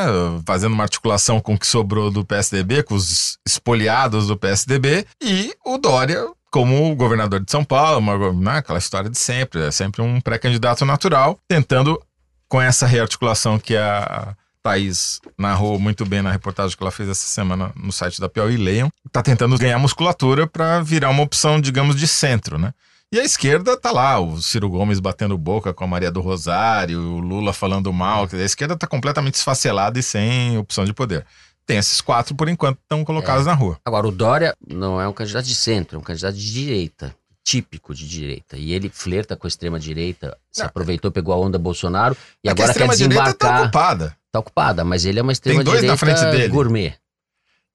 [0.45, 5.53] Fazendo uma articulação com o que sobrou do PSDB, com os espoliados do PSDB, e
[5.63, 10.03] o Dória como governador de São Paulo, uma, né, aquela história de sempre, é sempre
[10.03, 11.99] um pré-candidato natural, tentando,
[12.47, 17.25] com essa rearticulação que a Thaís narrou muito bem na reportagem que ela fez essa
[17.25, 21.95] semana no site da Piauí Leiam, tá tentando ganhar musculatura para virar uma opção, digamos,
[21.95, 22.71] de centro, né?
[23.11, 26.99] E a esquerda tá lá, o Ciro Gomes batendo boca com a Maria do Rosário,
[26.99, 31.25] o Lula falando mal, a esquerda tá completamente esfacelada e sem opção de poder.
[31.65, 33.79] Tem esses quatro, por enquanto, estão colocados na rua.
[33.85, 37.15] Agora, o Dória não é um candidato de centro, é um candidato de direita.
[37.45, 38.55] Típico de direita.
[38.57, 40.67] E ele flerta com a extrema-direita, se Não.
[40.67, 43.61] aproveitou, pegou a onda Bolsonaro e É que a agora quer extrema-direita tá desembarcar.
[43.63, 44.17] ocupada.
[44.31, 46.95] Tá ocupada, mas ele é uma extrema-direita gourmet.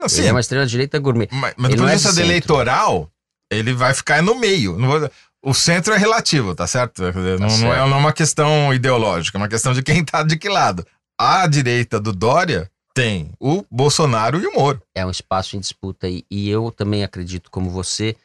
[0.01, 1.29] Não, sim, Ele é uma extrema-direita gourmet.
[1.31, 3.11] Mas, mas do ponto é de vista de eleitoral,
[3.51, 4.77] ele vai ficar no meio.
[5.43, 7.03] O centro é relativo, tá certo?
[7.03, 7.89] Quer dizer, Tá não, é, certo.
[7.89, 10.87] não é uma questão ideológica, é uma questão de quem tá de que lado.
[11.19, 14.83] A direita do Dória tem o Bolsonaro e o Moro.
[14.93, 18.17] É um espaço em disputa e, e eu também acredito, como você,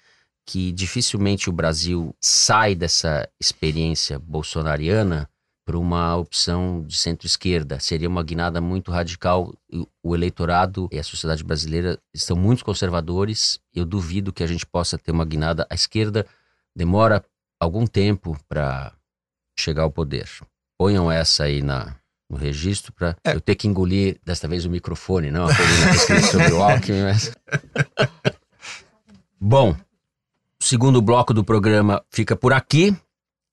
[0.48, 5.30] que dificilmente o Brasil sai dessa experiência bolsonariana
[5.64, 7.80] para uma opção de centro-esquerda.
[7.80, 9.54] Seria uma guinada muito radical.
[10.02, 13.60] O eleitorado e a sociedade brasileira estão muito conservadores.
[13.76, 16.26] Eu duvido que a gente possa ter uma guinada à esquerda.
[16.76, 17.24] Demora
[17.60, 18.92] algum tempo para
[19.56, 20.28] chegar ao poder.
[20.80, 21.96] Ponham essa aí na,
[22.34, 23.36] no registro para É.
[23.36, 26.52] eu ter que engolir desta vez o microfone, não a coluna que eu escrevi sobre
[26.52, 27.02] o Alckmin.
[27.04, 27.32] Mas...
[29.40, 29.72] Bom,
[30.62, 32.96] o segundo bloco do programa fica por aqui.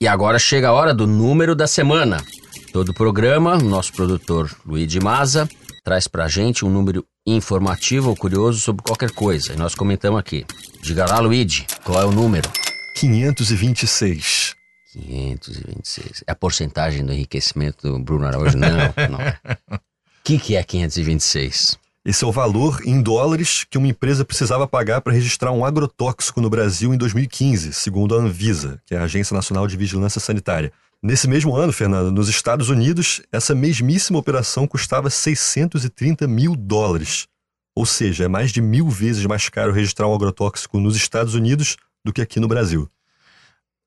[0.02, 2.24] E agora chega a hora do número da semana.
[2.72, 5.46] Todo programa, o nosso produtor Luigi Maza
[5.84, 9.52] traz pra gente um número informativo ou curioso sobre qualquer coisa.
[9.52, 10.46] E nós comentamos aqui.
[10.82, 12.48] Diga lá, Luigi, qual é o número?
[12.96, 14.54] 526.
[14.92, 16.24] 526.
[16.26, 18.56] É a porcentagem do enriquecimento do Bruno Araújo?
[18.56, 18.68] Não,
[19.10, 19.38] não é.
[20.20, 21.78] O que, que é 526?
[22.04, 26.40] Esse é o valor em dólares que uma empresa precisava pagar para registrar um agrotóxico
[26.40, 30.72] no Brasil em 2015, segundo a Anvisa, que é a Agência Nacional de Vigilância Sanitária.
[31.02, 37.26] Nesse mesmo ano, Fernando, nos Estados Unidos, essa mesmíssima operação custava 630 mil dólares.
[37.74, 41.76] Ou seja, é mais de mil vezes mais caro registrar um agrotóxico nos Estados Unidos
[42.04, 42.88] do que aqui no Brasil.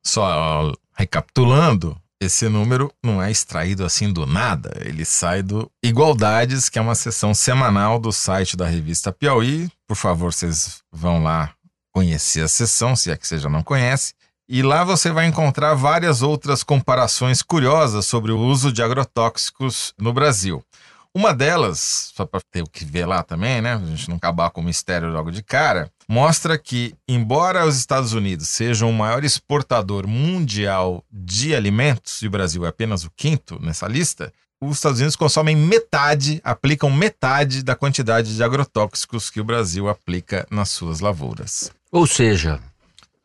[0.04, 4.72] Só recapitulando, esse número não é extraído assim do nada.
[4.82, 9.70] Ele sai do Igualdades, que é uma sessão semanal do site da revista Piauí.
[9.88, 11.54] Por favor, vocês vão lá
[11.94, 14.14] conhecer a sessão, se é que você já não conhece.
[14.48, 20.12] E lá você vai encontrar várias outras comparações curiosas sobre o uso de agrotóxicos no
[20.12, 20.64] Brasil.
[21.16, 23.74] Uma delas, só para ter o que ver lá também, né?
[23.76, 28.14] A gente não acabar com o mistério logo de cara, mostra que, embora os Estados
[28.14, 33.60] Unidos sejam o maior exportador mundial de alimentos, e o Brasil é apenas o quinto
[33.62, 39.44] nessa lista, os Estados Unidos consomem metade, aplicam metade da quantidade de agrotóxicos que o
[39.44, 41.70] Brasil aplica nas suas lavouras.
[41.92, 42.60] Ou seja,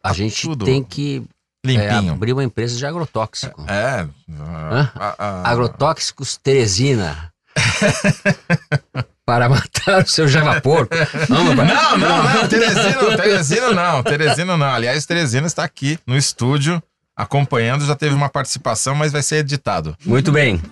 [0.02, 1.22] a Tá gente tem que
[1.64, 3.64] é, abrir uma empresa de agrotóxico.
[3.66, 4.06] É.
[4.30, 4.90] Hã?
[4.94, 7.32] a- a- Agrotóxicos Teresina.
[9.24, 10.94] Para matar o seu java porco.
[11.28, 14.72] Vamos, Não, não, não, Teresino, Teresino não, Teresino não.
[14.72, 16.82] Aliás, Teresino está aqui no estúdio
[17.14, 19.96] acompanhando, já teve uma participação, mas vai ser editado.
[20.06, 20.62] Muito bem.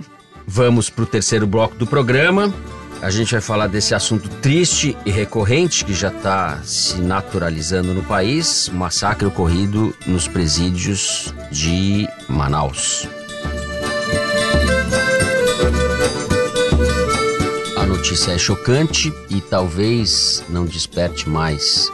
[0.46, 2.54] Vamos para o terceiro bloco do programa.
[3.02, 8.02] A gente vai falar desse assunto triste e recorrente que já está se naturalizando no
[8.02, 13.06] país, o massacre ocorrido nos presídios de Manaus.
[17.86, 21.88] A notícia é chocante e talvez não desperte mais,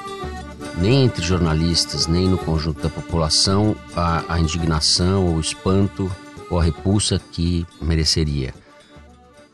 [0.79, 6.11] nem entre jornalistas, nem no conjunto da população, a, a indignação, ou o espanto
[6.49, 8.55] ou a repulsa que mereceria.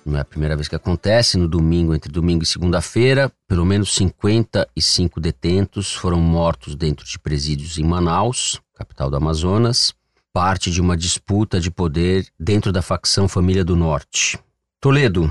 [0.07, 1.37] Não é a primeira vez que acontece.
[1.37, 7.79] No domingo, entre domingo e segunda-feira, pelo menos 55 detentos foram mortos dentro de presídios
[7.79, 9.93] em Manaus, capital do Amazonas,
[10.33, 14.39] parte de uma disputa de poder dentro da facção Família do Norte.
[14.81, 15.29] Toledo,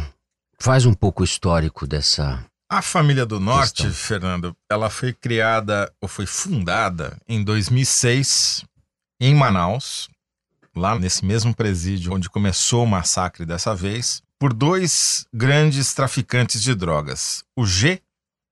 [0.60, 2.43] faz um pouco o histórico dessa.
[2.70, 3.91] A Família do Norte, Questão.
[3.91, 8.65] Fernando, ela foi criada ou foi fundada em 2006
[9.22, 10.10] em Manaus,
[10.76, 16.76] lá nesse mesmo presídio onde começou o massacre dessa vez, por dois grandes traficantes de
[16.76, 18.02] drogas, o G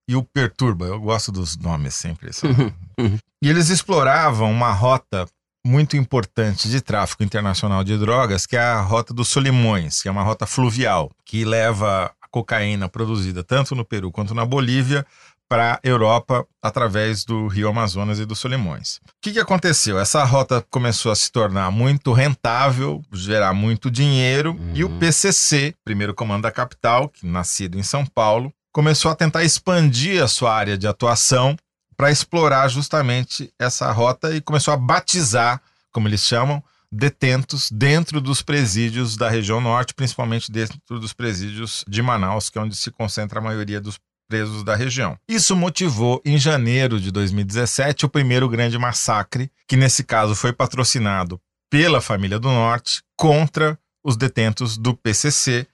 [0.08, 0.86] e o Perturba.
[0.86, 2.32] Eu gosto dos nomes sempre.
[2.34, 2.74] sabe?
[3.44, 5.28] E eles exploravam uma rota
[5.66, 10.12] muito importante de tráfico internacional de drogas, que é a rota dos Solimões, que é
[10.12, 15.04] uma rota fluvial, que leva a cocaína produzida tanto no Peru quanto na Bolívia
[15.50, 18.98] para a Europa através do Rio Amazonas e dos Solimões.
[18.98, 20.00] O que, que aconteceu?
[20.00, 26.14] Essa rota começou a se tornar muito rentável, gerar muito dinheiro, e o PCC, primeiro
[26.14, 30.78] comando da capital, que nascido em São Paulo, começou a tentar expandir a sua área
[30.78, 31.56] de atuação
[31.98, 38.42] para explorar justamente essa rota e começou a batizar, como eles chamam, detentos dentro dos
[38.42, 43.40] presídios da região norte, principalmente dentro dos presídios de Manaus, que é onde se concentra
[43.40, 45.18] a maioria dos presos da região.
[45.28, 51.40] Isso motivou, em janeiro de 2017, o primeiro grande massacre, que nesse caso foi patrocinado
[51.70, 55.68] pela família do Norte contra os detentos do PCC,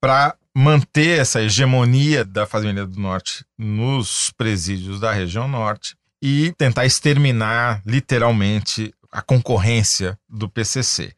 [0.00, 6.84] para manter essa hegemonia da família do Norte nos presídios da região norte e tentar
[6.86, 11.12] exterminar literalmente a concorrência do PCC.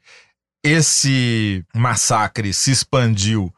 [0.64, 3.52] Esse massacre se expandiu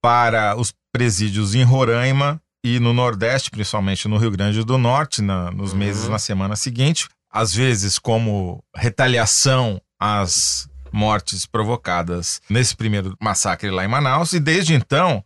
[0.00, 5.50] para os presídios em Roraima e no Nordeste, principalmente no Rio Grande do Norte, na-
[5.50, 13.68] nos meses na semana seguinte, às vezes como retaliação às mortes provocadas nesse primeiro massacre
[13.68, 15.24] lá em Manaus, e desde então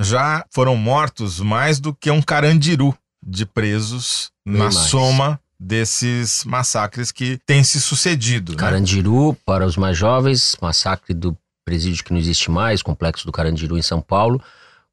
[0.00, 4.76] já foram mortos mais do que um carandiru de presos Bem na mais.
[4.76, 8.52] soma desses massacres que têm se sucedido.
[8.52, 8.58] né?
[8.58, 13.76] Carandiru, para os mais jovens, massacre do presídio que não existe mais, complexo do Carandiru
[13.76, 14.40] em São Paulo,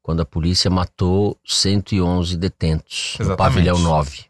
[0.02, 3.38] quando a polícia matou 111 detentos no Exatamente.
[3.38, 4.24] pavilhão 9,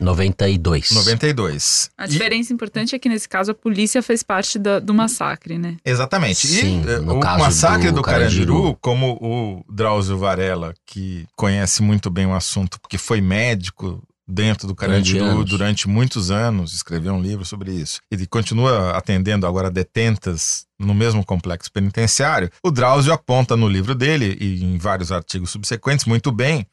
[0.00, 0.90] 92.
[0.92, 1.90] 92.
[1.96, 5.58] A E- diferença importante é que nesse caso a polícia fez parte da- do massacre,
[5.58, 5.76] né?
[5.84, 6.46] Exatamente.
[6.46, 8.78] Sim, e eh, no o caso massacre do do, Carandiru, Carandiru.
[8.80, 14.76] como o Drauzio Varela, que conhece muito bem o assunto, porque foi médico dentro do
[14.76, 18.00] Carandiru durante muitos anos, escreveu um livro sobre isso.
[18.10, 22.48] Ele continua atendendo agora detentas no mesmo complexo penitenciário.
[22.62, 26.64] O Drauzio aponta no livro dele e em vários artigos subsequentes muito bem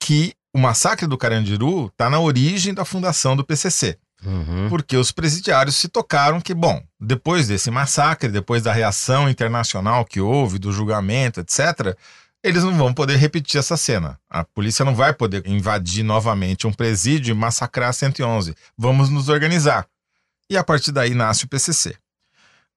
[0.00, 4.70] que o massacre do Carandiru está na origem da fundação do PCC Uhum.
[4.70, 10.22] porque os presidiários se tocaram que, bom, depois desse massacre, depois da reação internacional que
[10.22, 11.94] houve, do julgamento, etc.,
[12.42, 14.18] eles não vão poder repetir essa cena.
[14.28, 18.54] A polícia não vai poder invadir novamente um presídio e massacrar 111.
[18.76, 19.86] Vamos nos organizar.
[20.48, 21.94] E a partir daí nasce o PCC.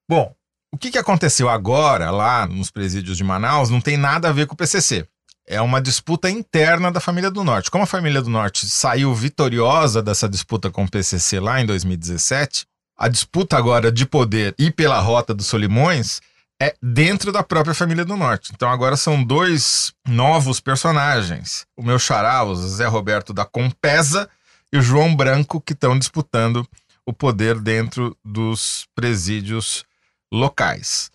[0.08, 0.34] Bom,
[0.70, 4.46] o que, que aconteceu agora lá nos presídios de Manaus não tem nada a ver
[4.46, 5.08] com o PCC.
[5.52, 7.72] É uma disputa interna da família do Norte.
[7.72, 12.64] Como a família do Norte saiu vitoriosa dessa disputa com o PCC lá em 2017,
[12.96, 16.20] a disputa agora de poder e pela rota dos Solimões
[16.62, 18.52] é dentro da própria família do Norte.
[18.54, 21.66] Então agora são dois novos personagens.
[21.76, 24.30] O meu xará, o Zé Roberto da Compesa
[24.72, 26.64] e o João Branco, que estão disputando
[27.04, 29.84] o poder dentro dos presídios
[30.32, 31.10] locais.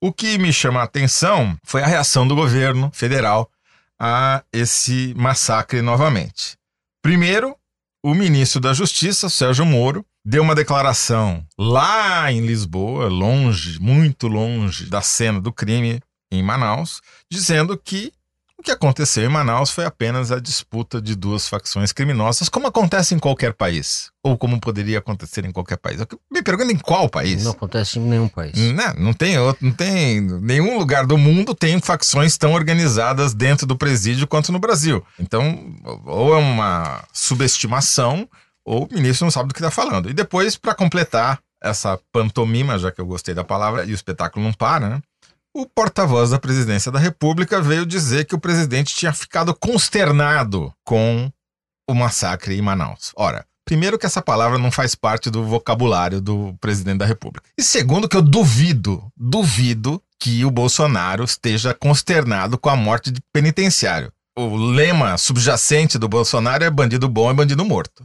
[0.00, 3.50] O que me chama a atenção foi a reação do governo federal
[4.00, 6.56] a esse massacre novamente.
[7.02, 7.56] Primeiro,
[8.04, 14.86] o ministro da Justiça, Sérgio Moro, deu uma declaração lá em Lisboa, longe, muito longe
[14.86, 16.00] da cena do crime
[16.32, 18.12] em Manaus, dizendo que
[18.64, 23.18] que aconteceu em Manaus foi apenas a disputa de duas facções criminosas, como acontece em
[23.18, 26.00] qualquer país, ou como poderia acontecer em qualquer país.
[26.00, 27.44] Eu me pergunto em qual país?
[27.44, 28.54] Não acontece em nenhum país.
[28.54, 33.66] Não, não tem outro, não tem nenhum lugar do mundo tem facções tão organizadas dentro
[33.66, 35.04] do presídio quanto no Brasil.
[35.18, 38.28] Então, ou é uma subestimação
[38.64, 40.08] ou o ministro não sabe do que está falando.
[40.08, 44.44] E depois, para completar essa pantomima, já que eu gostei da palavra, e o espetáculo
[44.44, 45.02] não para, né?
[45.56, 51.30] O porta-voz da presidência da República veio dizer que o presidente tinha ficado consternado com
[51.88, 53.12] o massacre em Manaus.
[53.14, 57.48] Ora, primeiro que essa palavra não faz parte do vocabulário do presidente da República.
[57.56, 63.20] E segundo que eu duvido, duvido que o Bolsonaro esteja consternado com a morte de
[63.32, 64.12] penitenciário.
[64.36, 68.04] O lema subjacente do Bolsonaro é bandido bom é bandido morto.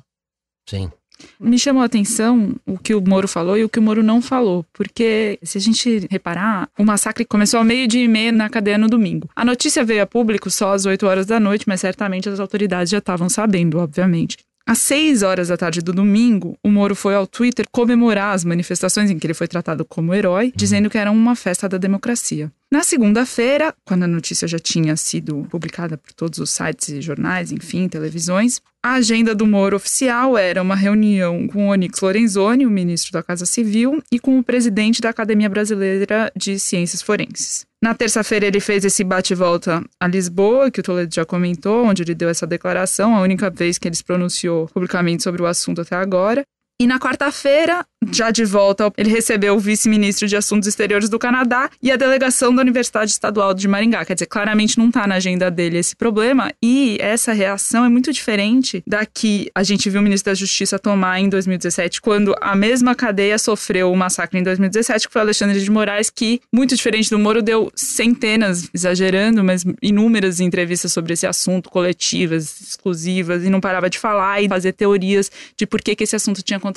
[0.70, 0.92] Sim.
[1.40, 4.22] Me chamou a atenção o que o Moro falou e o que o Moro não
[4.22, 8.78] falou, porque se a gente reparar, o massacre começou ao meio-dia e meia na cadeia
[8.78, 9.30] no domingo.
[9.36, 12.92] A notícia veio a público só às 8 horas da noite, mas certamente as autoridades
[12.92, 14.38] já estavam sabendo, obviamente.
[14.70, 19.10] Às 6 horas da tarde do domingo, o Moro foi ao Twitter comemorar as manifestações
[19.10, 22.52] em que ele foi tratado como herói, dizendo que era uma festa da democracia.
[22.72, 27.52] Na segunda-feira, quando a notícia já tinha sido publicada por todos os sites e jornais,
[27.52, 33.12] enfim, televisões, a agenda do Moro oficial era uma reunião com Onyx Lorenzoni, o ministro
[33.12, 37.66] da Casa Civil, e com o presidente da Academia Brasileira de Ciências Forenses.
[37.82, 42.14] Na terça-feira, ele fez esse bate-volta a Lisboa, que o Toledo já comentou, onde ele
[42.14, 45.96] deu essa declaração, a única vez que ele se pronunciou publicamente sobre o assunto até
[45.96, 46.44] agora.
[46.82, 51.70] E na quarta-feira, já de volta, ele recebeu o vice-ministro de Assuntos Exteriores do Canadá
[51.84, 54.06] e a delegação da Universidade Estadual de Maringá.
[54.06, 56.54] Quer dizer, claramente não está na agenda dele esse problema.
[56.64, 60.80] E essa reação é muito diferente da que a gente viu o ministro da Justiça
[60.80, 65.60] tomar em 2017, quando a mesma cadeia sofreu o massacre em 2017, que foi Alexandre
[65.60, 71.28] de Moraes, que, muito diferente do Moro, deu centenas, exagerando, mas inúmeras entrevistas sobre esse
[71.28, 76.06] assunto, coletivas, exclusivas, e não parava de falar e fazer teorias de por que, que
[76.06, 76.69] esse assunto tinha acontecido.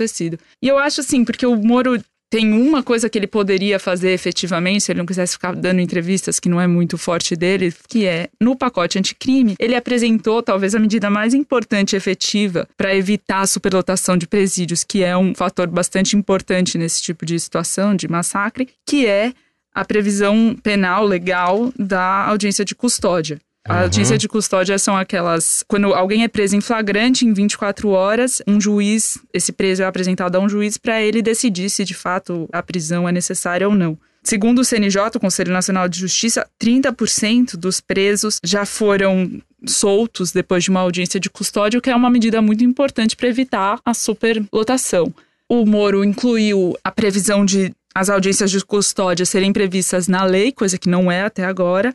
[0.63, 4.85] E eu acho assim, porque o Moro tem uma coisa que ele poderia fazer efetivamente,
[4.85, 8.31] se ele não quisesse ficar dando entrevistas, que não é muito forte dele, que é
[8.41, 13.47] no pacote anticrime, ele apresentou talvez a medida mais importante e efetiva para evitar a
[13.47, 18.67] superlotação de presídios, que é um fator bastante importante nesse tipo de situação, de massacre,
[18.89, 19.35] que é
[19.75, 23.39] a previsão penal legal da audiência de custódia.
[23.69, 23.83] A Uhum.
[23.83, 25.63] audiência de custódia são aquelas.
[25.69, 30.35] Quando alguém é preso em flagrante em 24 horas, um juiz, esse preso é apresentado
[30.37, 33.97] a um juiz para ele decidir se de fato a prisão é necessária ou não.
[34.25, 40.65] Segundo o CNJ, o Conselho Nacional de Justiça, 30% dos presos já foram soltos depois
[40.65, 43.95] de uma audiência de custódia, o que é uma medida muito importante para evitar a
[43.95, 45.13] superlotação.
[45.49, 50.79] O Moro incluiu a previsão de as audiências de custódia serem previstas na lei, coisa
[50.79, 51.95] que não é até agora.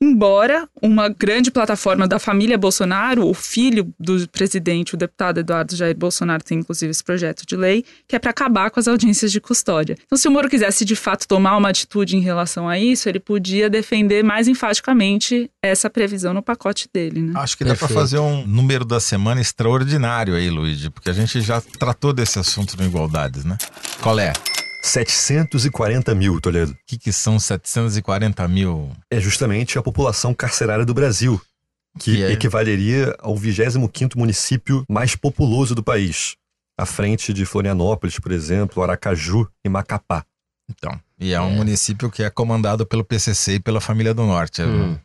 [0.00, 5.96] Embora uma grande plataforma da família Bolsonaro, o filho do presidente, o deputado Eduardo Jair
[5.96, 9.40] Bolsonaro, tem inclusive esse projeto de lei, que é para acabar com as audiências de
[9.40, 9.96] custódia.
[10.04, 13.18] Então, se o Moro quisesse de fato tomar uma atitude em relação a isso, ele
[13.18, 17.22] podia defender mais enfaticamente essa previsão no pacote dele.
[17.22, 17.32] Né?
[17.36, 21.40] Acho que dá para fazer um número da semana extraordinário aí, Luigi, porque a gente
[21.40, 23.56] já tratou desse assunto no Igualdades, né?
[24.02, 24.32] Qual é?
[24.86, 26.72] 740 mil, Toledo.
[26.72, 28.90] O que, que são 740 mil?
[29.10, 31.40] É justamente a população carcerária do Brasil,
[31.98, 36.36] que Que é- equivaleria ao 25º município mais populoso do país,
[36.78, 40.24] à frente de Florianópolis, por exemplo, Aracaju e Macapá.
[40.68, 44.62] Então, e é um município que é comandado pelo PCC e pela Família do Norte.
[44.62, 44.98] Hum.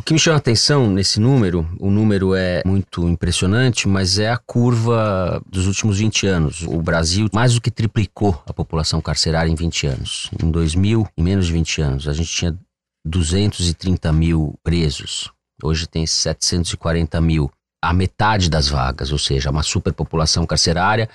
[0.00, 4.30] O que me chama a atenção nesse número, o número é muito impressionante, mas é
[4.30, 6.62] a curva dos últimos 20 anos.
[6.62, 10.30] O Brasil mais do que triplicou a população carcerária em 20 anos.
[10.42, 12.58] Em 2000, em menos de 20 anos, a gente tinha
[13.04, 15.30] 230 mil presos.
[15.62, 17.50] Hoje tem 740 mil.
[17.84, 21.10] A metade das vagas, ou seja, uma superpopulação carcerária.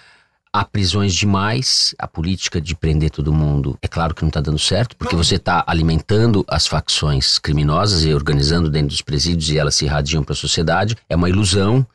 [0.58, 4.58] Há prisões demais, a política de prender todo mundo é claro que não está dando
[4.58, 9.76] certo, porque você está alimentando as facções criminosas e organizando dentro dos presídios e elas
[9.76, 10.96] se irradiam para a sociedade.
[11.10, 11.86] É uma ilusão,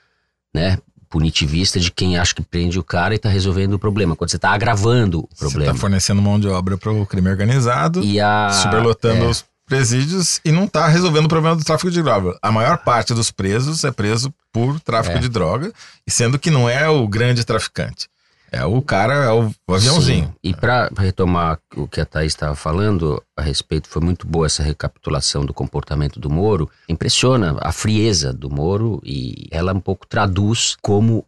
[0.54, 0.76] né?
[1.08, 4.36] Punitivista de quem acha que prende o cara e está resolvendo o problema, quando você
[4.36, 5.74] está agravando o Você está problema.
[5.78, 8.50] fornecendo mão de obra para o crime organizado, E a.
[8.50, 12.36] superlotando é, os presídios e não está resolvendo o problema do tráfico de droga.
[12.42, 15.20] A maior parte dos presos é preso por tráfico É.
[15.20, 15.72] de droga,
[16.06, 18.09] sendo que não é o grande traficante.
[18.52, 20.26] É o cara, é o, aviãozinho.
[20.26, 20.34] Sim.
[20.42, 24.62] E para retomar o que a Thaís estava falando a respeito, foi muito boa essa
[24.62, 26.68] recapitulação do comportamento do Moro.
[26.88, 31.24] Impressiona a frieza do Moro e ela um pouco traduz como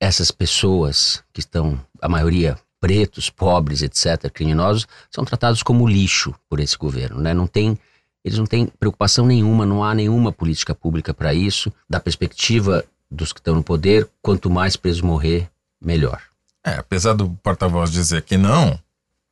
[0.00, 6.58] essas pessoas que estão, a maioria pretos, pobres, etc., criminosos, são tratados como lixo por
[6.58, 7.32] esse governo, né?
[7.32, 7.78] Não tem
[8.24, 11.72] eles não têm preocupação nenhuma, não há nenhuma política pública para isso.
[11.90, 15.48] Da perspectiva dos que estão no poder, quanto mais preso morrer,
[15.80, 16.22] melhor.
[16.64, 18.78] É, apesar do porta-voz dizer que não,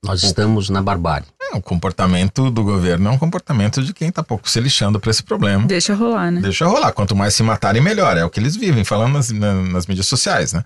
[0.05, 1.27] Nós estamos na barbárie.
[1.41, 5.11] é, o comportamento do governo é um comportamento de quem tá pouco se lixando para
[5.11, 5.65] esse problema.
[5.67, 6.41] Deixa rolar, né?
[6.41, 6.93] Deixa rolar.
[6.93, 8.17] Quanto mais se matarem, melhor.
[8.17, 10.65] É o que eles vivem falando nas, na- nas mídias sociais, né?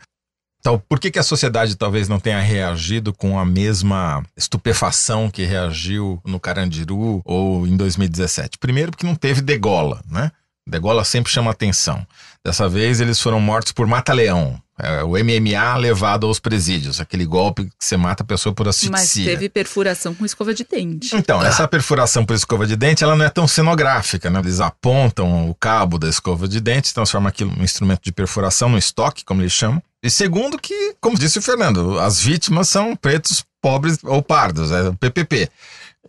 [0.61, 5.45] Então, por que, que a sociedade talvez não tenha reagido com a mesma estupefação que
[5.45, 8.57] reagiu no Carandiru ou em 2017?
[8.57, 10.33] Primeiro, porque não teve degola, né?
[10.67, 12.07] Degola sempre chama atenção.
[12.45, 14.61] Dessa vez eles foram mortos por mata-leão.
[14.77, 18.91] É, o MMA levado aos presídios, aquele golpe que você mata a pessoa por asfixia.
[18.91, 21.15] Mas teve perfuração com escova de dente.
[21.15, 21.47] Então, Ah.
[21.47, 24.41] essa perfuração por escova de dente, ela não é tão cenográfica, né?
[24.41, 28.77] Eles apontam o cabo da escova de dente, transformam aquilo num instrumento de perfuração, no
[28.79, 29.81] estoque, como eles chamam.
[30.03, 34.89] E segundo que, como disse o Fernando, as vítimas são pretos, pobres ou pardos, é
[34.89, 35.49] o PPP.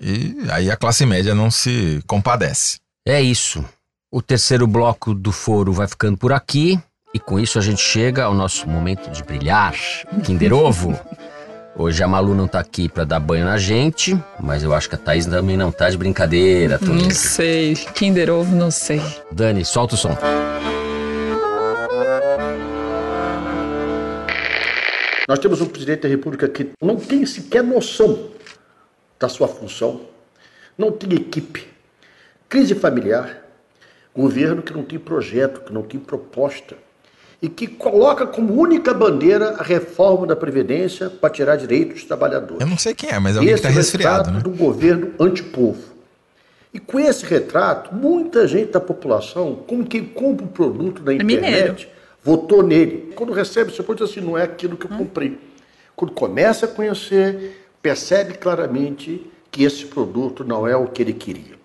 [0.01, 2.79] E aí a classe média não se compadece.
[3.07, 3.63] É isso.
[4.15, 6.79] O terceiro bloco do foro vai ficando por aqui.
[7.13, 9.75] E com isso a gente chega ao nosso momento de brilhar.
[10.23, 10.97] Kinder Ovo.
[11.75, 14.95] Hoje a Malu não tá aqui pra dar banho na gente, mas eu acho que
[14.95, 16.79] a Thaís também não tá de brincadeira.
[16.81, 17.75] Não sei.
[17.75, 19.01] Kinder Ovo, não sei.
[19.29, 20.17] Dani, solta o som.
[25.27, 28.29] Nós temos um presidente da República que não tem sequer noção
[29.19, 30.03] da sua função,
[30.77, 31.67] não tem equipe,
[32.47, 33.43] crise familiar,
[34.15, 36.75] governo que não tem projeto, que não tem proposta
[37.41, 42.61] e que coloca como única bandeira a reforma da Previdência para tirar direitos dos trabalhadores.
[42.61, 44.39] Eu não sei quem é, mas alguém tá é o resfriado, né?
[44.39, 45.95] do governo antipovo.
[46.73, 51.41] E com esse retrato, muita gente da população, como quem compra o produto na internet,
[51.41, 51.75] mineiro.
[52.23, 53.13] votou nele.
[53.15, 55.37] Quando recebe, você pode dizer assim, não é aquilo que eu comprei.
[55.95, 61.55] Quando começa a conhecer, percebe claramente que esse produto não é o que ele queria.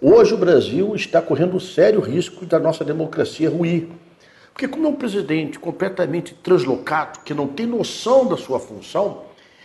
[0.00, 3.88] Hoje o Brasil está correndo um sério risco da nossa democracia ruir.
[4.52, 9.22] Porque como é um presidente completamente translocado, que não tem noção da sua função,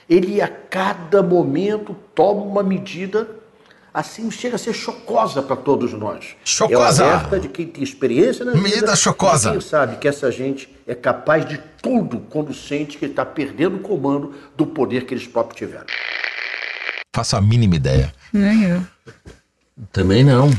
[0.09, 3.27] ele a cada momento toma uma medida
[3.93, 6.35] assim chega a ser chocosa para todos nós.
[6.45, 7.03] Chocosa!
[7.03, 8.63] É alerta de quem tem experiência na vida.
[8.63, 9.49] Medida chocosa.
[9.49, 13.77] e Quem sabe que essa gente é capaz de tudo quando sente que está perdendo
[13.77, 15.87] o comando do poder que eles próprios tiveram.
[17.13, 18.13] Faço a mínima ideia.
[18.31, 18.81] Nem eu.
[19.91, 20.49] Também não.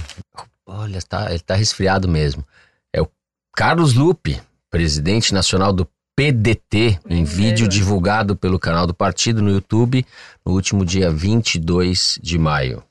[0.67, 2.45] Olha, tá, ele tá resfriado mesmo.
[2.93, 3.09] É o
[3.55, 10.07] Carlos Lupe, presidente nacional do PDT, em vídeo divulgado pelo canal do partido no YouTube
[10.45, 12.83] no último dia 22 de maio.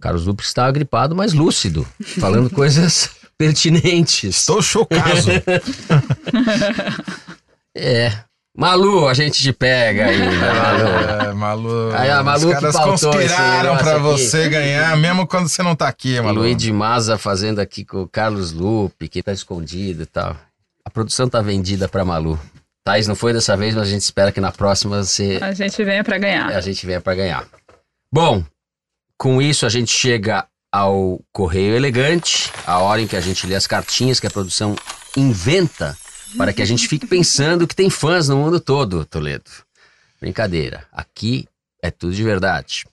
[0.00, 1.86] Carlos Lupe está gripado, mas lúcido,
[2.18, 4.36] falando coisas pertinentes.
[4.36, 5.30] Estou chocado.
[7.72, 8.24] É.
[8.56, 10.90] Malu, a gente te pega aí, né, Malu?
[11.30, 11.94] É, Malu.
[11.94, 14.08] Aí a Malu Os que caras conspiraram negócio pra aqui.
[14.08, 14.22] aqui.
[14.22, 16.40] você ganhar, mesmo quando você não tá aqui, Malu.
[16.40, 20.36] Luiz de Maza fazendo aqui com o Carlos Lupe, que tá escondido e tal.
[20.84, 22.38] A produção tá vendida pra Malu.
[22.84, 25.82] Thais, não foi dessa vez, mas a gente espera que na próxima você, A gente
[25.84, 26.48] venha pra ganhar.
[26.48, 27.46] a gente venha pra ganhar.
[28.12, 28.42] Bom,
[29.16, 33.54] com isso a gente chega ao Correio Elegante, a hora em que a gente lê
[33.54, 34.74] as cartinhas que a produção
[35.16, 35.96] inventa
[36.36, 39.50] para que a gente fique pensando que tem fãs no mundo todo, Toledo.
[40.20, 40.86] Brincadeira.
[40.92, 41.48] Aqui
[41.82, 42.86] é tudo de verdade.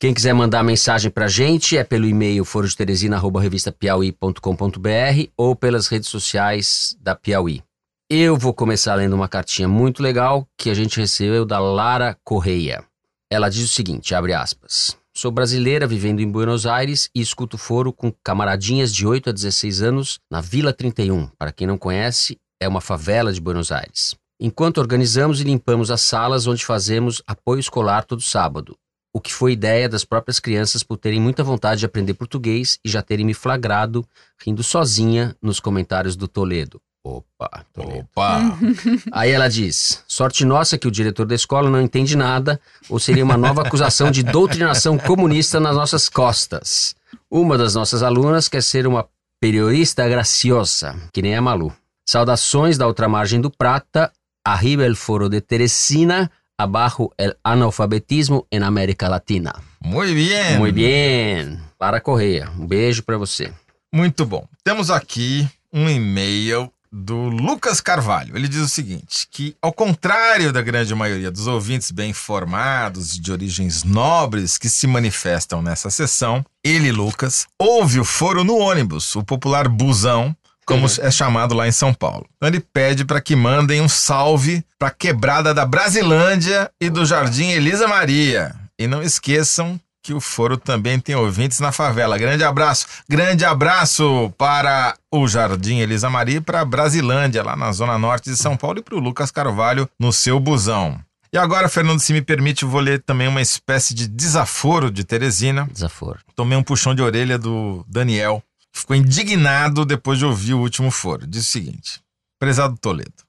[0.00, 7.14] Quem quiser mandar mensagem pra gente é pelo e-mail forodeteresina.revistapiauí.com.br ou pelas redes sociais da
[7.14, 7.62] Piauí.
[8.10, 12.84] Eu vou começar lendo uma cartinha muito legal que a gente recebeu da Lara Correia.
[13.30, 14.94] Ela diz o seguinte, abre aspas.
[15.16, 19.80] Sou brasileira vivendo em Buenos Aires e escuto foro com camaradinhas de 8 a 16
[19.80, 21.28] anos na Vila 31.
[21.38, 24.14] Para quem não conhece, é uma favela de Buenos Aires.
[24.40, 28.76] Enquanto organizamos e limpamos as salas onde fazemos apoio escolar todo sábado,
[29.14, 32.88] o que foi ideia das próprias crianças por terem muita vontade de aprender português e
[32.88, 34.04] já terem me flagrado
[34.44, 36.80] rindo sozinha nos comentários do Toledo.
[37.06, 38.08] Opa, Toledo.
[38.10, 38.58] Opa!
[39.12, 43.22] Aí ela diz: sorte nossa que o diretor da escola não entende nada, ou seria
[43.22, 46.96] uma nova acusação de doutrinação comunista nas nossas costas.
[47.30, 49.06] Uma das nossas alunas quer ser uma
[49.40, 51.72] periodista graciosa, que nem a Malu.
[52.06, 54.12] Saudações da outra margem do Prata,
[54.44, 59.54] arriba el foro de Teresina, abajo el analfabetismo en América Latina.
[59.80, 60.58] Muito bem.
[60.58, 61.58] Muito bem.
[61.80, 63.52] Lara Correia, um beijo pra você.
[63.92, 64.46] Muito bom.
[64.62, 68.36] Temos aqui um e-mail do Lucas Carvalho.
[68.36, 73.32] Ele diz o seguinte: que, ao contrário da grande maioria dos ouvintes bem informados, de
[73.32, 79.24] origens nobres que se manifestam nessa sessão, ele, Lucas, ouve o foro no ônibus, o
[79.24, 80.36] popular busão.
[80.66, 82.26] Como é chamado lá em São Paulo.
[82.36, 87.04] Então ele pede para que mandem um salve para a quebrada da Brasilândia e do
[87.04, 88.54] Jardim Elisa Maria.
[88.78, 92.18] E não esqueçam que o Foro também tem ouvintes na favela.
[92.18, 92.86] Grande abraço.
[93.08, 98.30] Grande abraço para o Jardim Elisa Maria e para a Brasilândia, lá na zona norte
[98.30, 101.00] de São Paulo, e para o Lucas Carvalho no seu busão.
[101.32, 105.02] E agora, Fernando, se me permite, eu vou ler também uma espécie de desaforo de
[105.02, 105.66] Teresina.
[105.72, 106.20] Desaforo.
[106.36, 108.40] Tomei um puxão de orelha do Daniel,
[108.74, 111.26] ficou indignado depois de ouvir o último foro.
[111.26, 112.00] Diz o seguinte:
[112.38, 113.24] Prezado Toledo,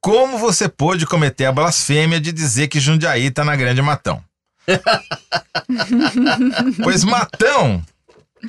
[0.00, 4.24] como você pôde cometer a blasfêmia de dizer que Jundiaí tá na Grande Matão?
[6.82, 7.84] pois Matão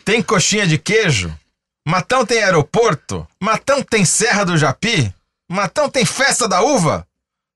[0.05, 1.37] tem coxinha de queijo?
[1.85, 3.27] Matão tem aeroporto?
[3.39, 5.13] Matão tem Serra do Japi?
[5.51, 7.05] Matão tem festa da uva?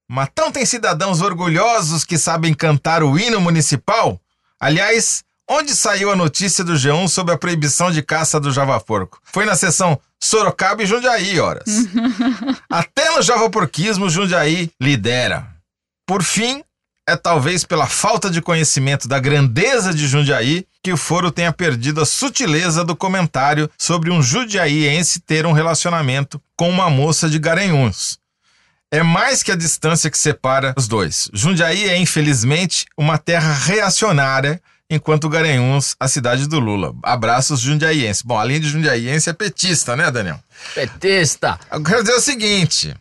[0.08, 4.20] Matão tem cidadãos orgulhosos que sabem cantar o hino municipal?
[4.60, 9.20] Aliás, onde saiu a notícia do G1 sobre a proibição de caça do javaporco?
[9.22, 11.64] Foi na sessão Sorocaba e Jundiaí, horas.
[12.68, 15.46] Até no javaporquismo, Jundiaí lidera.
[16.06, 16.62] Por fim,
[17.08, 22.02] é talvez pela falta de conhecimento da grandeza de Jundiaí que o foro tenha perdido
[22.02, 28.18] a sutileza do comentário sobre um jundiaiense ter um relacionamento com uma moça de Garanhuns.
[28.90, 31.30] É mais que a distância que separa os dois.
[31.32, 34.60] Jundiaí é, infelizmente, uma terra reacionária,
[34.90, 36.94] enquanto Garanhuns, a cidade do Lula.
[37.02, 38.26] Abraços jundiaiense.
[38.26, 40.40] Bom, além de jundiaiense, é petista, né, Daniel?
[40.74, 41.58] Petista!
[41.70, 42.94] Eu quero dizer o seguinte,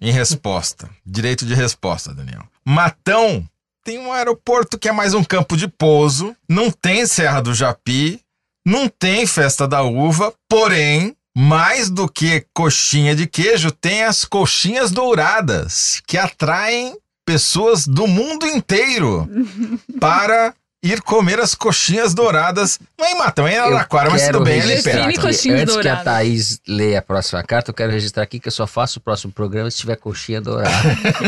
[0.00, 2.46] em resposta, direito de resposta, Daniel.
[2.64, 3.48] Matão
[3.84, 8.20] tem um aeroporto que é mais um campo de pouso, não tem Serra do Japi,
[8.64, 14.90] não tem Festa da Uva, porém, mais do que coxinha de queijo, tem as coxinhas
[14.90, 19.28] douradas, que atraem pessoas do mundo inteiro
[20.00, 20.52] para
[20.86, 22.78] ir comer as coxinhas douradas.
[22.98, 25.26] Não é em Matão, é em Araraquara, mas tudo bem, é ali perto.
[25.26, 26.04] Antes que a douradas.
[26.04, 29.32] Thaís leia a próxima carta, eu quero registrar aqui que eu só faço o próximo
[29.32, 30.70] programa se tiver coxinha dourada.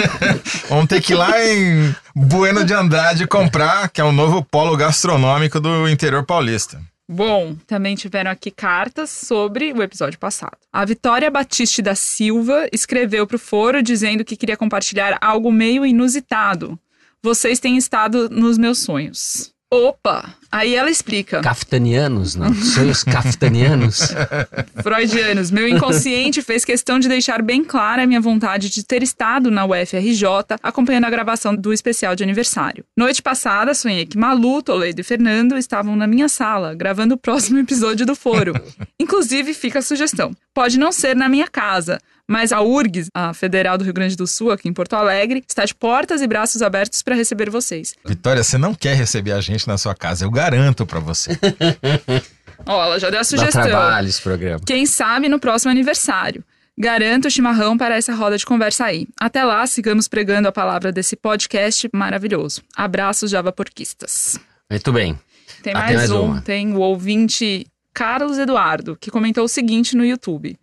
[0.68, 4.76] Vamos ter que ir lá em Bueno de Andrade comprar, que é o novo polo
[4.76, 6.80] gastronômico do interior paulista.
[7.10, 10.58] Bom, também tiveram aqui cartas sobre o episódio passado.
[10.70, 15.86] A Vitória Batiste da Silva escreveu para o foro dizendo que queria compartilhar algo meio
[15.86, 16.78] inusitado.
[17.22, 19.52] Vocês têm estado nos meus sonhos.
[19.70, 20.34] Opa!
[20.50, 21.42] Aí ela explica.
[21.42, 22.54] Caftanianos, não?
[22.54, 24.14] Sonhos caftanianos.
[24.82, 29.50] Freudianos, meu inconsciente fez questão de deixar bem clara a minha vontade de ter estado
[29.50, 30.24] na UFRJ
[30.62, 32.82] acompanhando a gravação do especial de aniversário.
[32.96, 37.58] Noite passada, sonhei que Malu, Toledo e Fernando estavam na minha sala, gravando o próximo
[37.60, 38.54] episódio do Foro.
[38.98, 40.32] Inclusive, fica a sugestão.
[40.54, 41.98] Pode não ser na minha casa,
[42.28, 45.64] mas a URGS, a Federal do Rio Grande do Sul, aqui em Porto Alegre, está
[45.64, 47.94] de portas e braços abertos para receber vocês.
[48.04, 51.30] Vitória, você não quer receber a gente na sua casa, eu garanto pra você.
[52.66, 53.62] Ó, ela já deu a Dá sugestão.
[53.62, 54.60] trabalho esse programa.
[54.66, 56.44] Quem sabe no próximo aniversário.
[56.76, 59.08] Garanto o chimarrão para essa roda de conversa aí.
[59.20, 62.62] Até lá, sigamos pregando a palavra desse podcast maravilhoso.
[62.76, 64.38] Abraços javaporquistas.
[64.70, 65.18] Muito bem.
[65.62, 66.40] Tem Ah, mais, tem mais um, uma.
[66.42, 70.56] tem o ouvinte Carlos Eduardo, que comentou o seguinte no YouTube.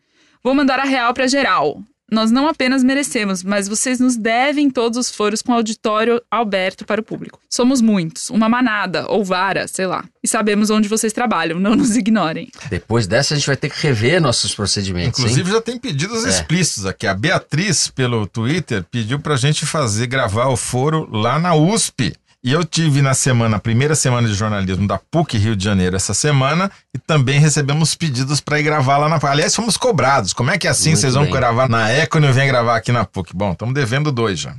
[0.45, 1.81] Vou mandar a real para geral.
[2.11, 7.01] Nós não apenas merecemos, mas vocês nos devem todos os foros com auditório aberto para
[7.01, 7.39] o público.
[7.49, 10.05] Somos muitos, uma manada ou vara, sei lá.
[10.23, 12.51] E sabemos onde vocês trabalham, não nos ignorem.
[12.69, 15.17] Depois dessa, a gente vai ter que rever nossos procedimentos.
[15.19, 15.25] hein?
[15.25, 16.29] Inclusive já tem pedidos É.
[16.29, 17.07] explícitos aqui.
[17.07, 22.13] A Beatriz, pelo Twitter, pediu pra gente fazer, gravar o foro lá na USP.
[22.45, 25.95] E eu tive na semana, a primeira semana de jornalismo da PUC Rio de Janeiro
[25.95, 29.31] essa semana, e também recebemos pedidos pra ir gravar lá na PUC.
[29.31, 30.31] Aliás, fomos cobrados.
[30.31, 31.33] Como é que é assim Muito vocês vão bem.
[31.33, 33.35] gravar na Eco e não vem gravar aqui na PUC?
[33.35, 34.55] Bom, estamos devendo dois já.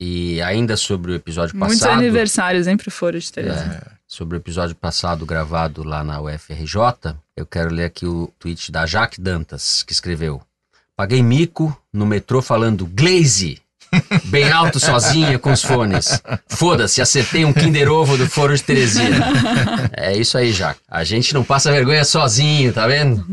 [0.00, 1.98] E ainda sobre o episódio Muitos passado.
[1.98, 3.82] aniversários, hein, pro foro de Tereza.
[3.86, 8.72] É, sobre o episódio passado gravado lá na UFRJ, eu quero ler aqui o tweet
[8.72, 10.40] da Jaque Dantas, que escreveu:
[10.96, 13.60] Paguei mico no metrô falando Glaze,
[14.24, 16.22] bem alto sozinha com os fones.
[16.48, 19.26] Foda-se, acertei um Kinder Ovo do Foro de Teresina.
[19.92, 20.80] É isso aí, Jaque.
[20.88, 23.24] A gente não passa vergonha sozinho, tá vendo?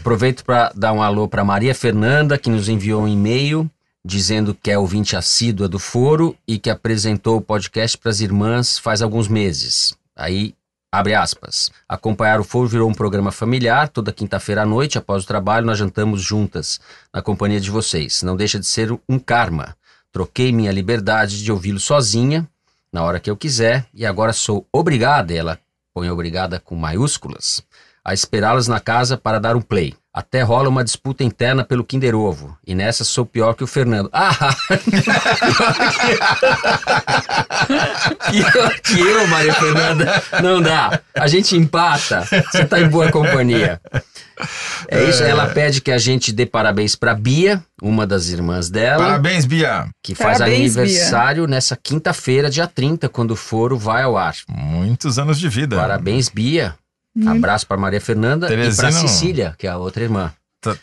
[0.00, 3.70] Aproveito para dar um alô para Maria Fernanda, que nos enviou um e-mail
[4.04, 8.78] dizendo que é ouvinte assídua do Foro e que apresentou o podcast para as irmãs
[8.78, 9.94] faz alguns meses.
[10.16, 10.54] Aí,
[10.90, 11.70] abre aspas.
[11.88, 13.88] Acompanhar o Foro virou um programa familiar.
[13.88, 16.80] Toda quinta-feira à noite, após o trabalho, nós jantamos juntas,
[17.12, 18.22] na companhia de vocês.
[18.22, 19.76] Não deixa de ser um karma.
[20.12, 22.48] Troquei minha liberdade de ouvi-lo sozinha,
[22.92, 25.58] na hora que eu quiser, e agora sou obrigada, ela
[25.92, 27.62] põe obrigada com maiúsculas,
[28.04, 29.94] a esperá-las na casa para dar um play.
[30.18, 32.58] Até rola uma disputa interna pelo Kinder Ovo.
[32.66, 34.10] E nessa sou pior que o Fernando.
[34.12, 34.34] Ah!
[38.28, 40.22] pior que eu, Maria Fernanda.
[40.42, 40.98] Não dá.
[41.14, 42.26] A gente empata.
[42.50, 43.80] Você tá em boa companhia.
[44.88, 45.22] É isso.
[45.22, 49.86] Ela pede que a gente dê parabéns pra Bia, uma das irmãs dela, Parabéns, Bia.
[50.02, 50.82] que faz Parabéns, Bia.
[50.82, 54.34] aniversário nessa quinta-feira, dia 30, quando o foro vai ao ar.
[54.48, 55.76] Muitos anos de vida.
[55.76, 56.74] Parabéns, Bia.
[57.26, 60.32] Abraço pra Maria Fernanda e Teresina não- Cecília, que é a outra irmã.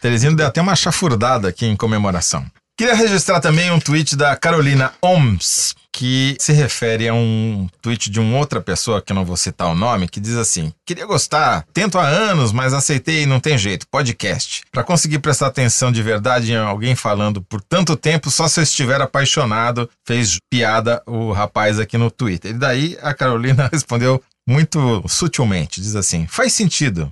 [0.02, 2.46] Terezinha deu até uma chafurdada aqui em comemoração.
[2.78, 8.20] Queria registrar também um tweet da Carolina Oms, que se refere a um tweet de
[8.20, 11.66] uma outra pessoa, que eu não vou citar o nome, que diz assim: Queria gostar,
[11.74, 13.88] tento há anos, mas aceitei e não tem jeito.
[13.90, 14.64] Podcast.
[14.74, 18.64] Para conseguir prestar atenção de verdade em alguém falando por tanto tempo, só se eu
[18.64, 22.52] estiver apaixonado, fez piada o rapaz aqui no Twitter.
[22.52, 27.12] E daí a Carolina respondeu muito sutilmente: diz assim, faz sentido.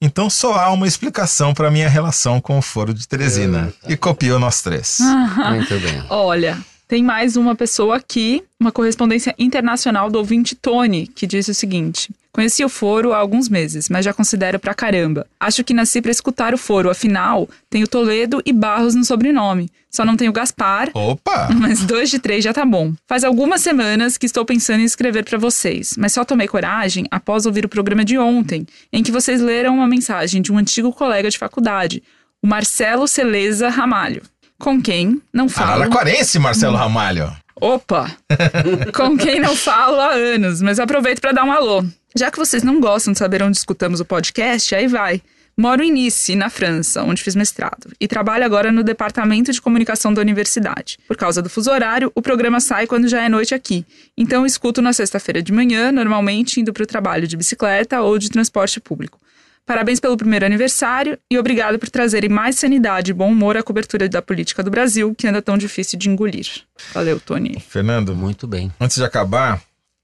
[0.00, 3.72] Então só há uma explicação para minha relação com o foro de Teresina.
[3.88, 4.98] E copiou nós três.
[5.50, 6.04] Muito bem.
[6.10, 6.58] Olha,
[6.88, 12.10] tem mais uma pessoa aqui, uma correspondência internacional do ouvinte Tony, que disse o seguinte:
[12.32, 15.26] Conheci o foro há alguns meses, mas já considero pra caramba.
[15.38, 19.70] Acho que nasci pra escutar o foro, afinal, tenho Toledo e Barros no sobrenome.
[19.90, 21.50] Só não tenho Gaspar, Opa!
[21.54, 22.94] mas dois de três já tá bom.
[23.06, 27.44] Faz algumas semanas que estou pensando em escrever pra vocês, mas só tomei coragem após
[27.44, 31.28] ouvir o programa de ontem, em que vocês leram uma mensagem de um antigo colega
[31.28, 32.02] de faculdade,
[32.42, 34.22] o Marcelo Celeza Ramalho,
[34.58, 35.82] com quem não falo.
[35.82, 37.30] Araraquarense, Marcelo Ramalho.
[37.60, 38.10] Opa!
[38.92, 41.84] Com quem não falo há anos, mas aproveito para dar um alô.
[42.14, 45.22] Já que vocês não gostam de saber onde escutamos o podcast, aí vai.
[45.56, 50.12] Moro em Nice, na França, onde fiz mestrado, e trabalho agora no departamento de comunicação
[50.12, 50.98] da universidade.
[51.06, 53.84] Por causa do fuso horário, o programa sai quando já é noite aqui.
[54.16, 58.16] Então eu escuto na sexta-feira de manhã, normalmente indo para o trabalho de bicicleta ou
[58.18, 59.20] de transporte público.
[59.66, 64.08] Parabéns pelo primeiro aniversário e obrigado por trazerem mais sanidade e bom humor à cobertura
[64.08, 66.46] da política do Brasil, que anda tão difícil de engolir.
[66.94, 67.62] Valeu, Tony.
[67.68, 68.72] Fernando, Muito bem.
[68.80, 69.60] antes de acabar,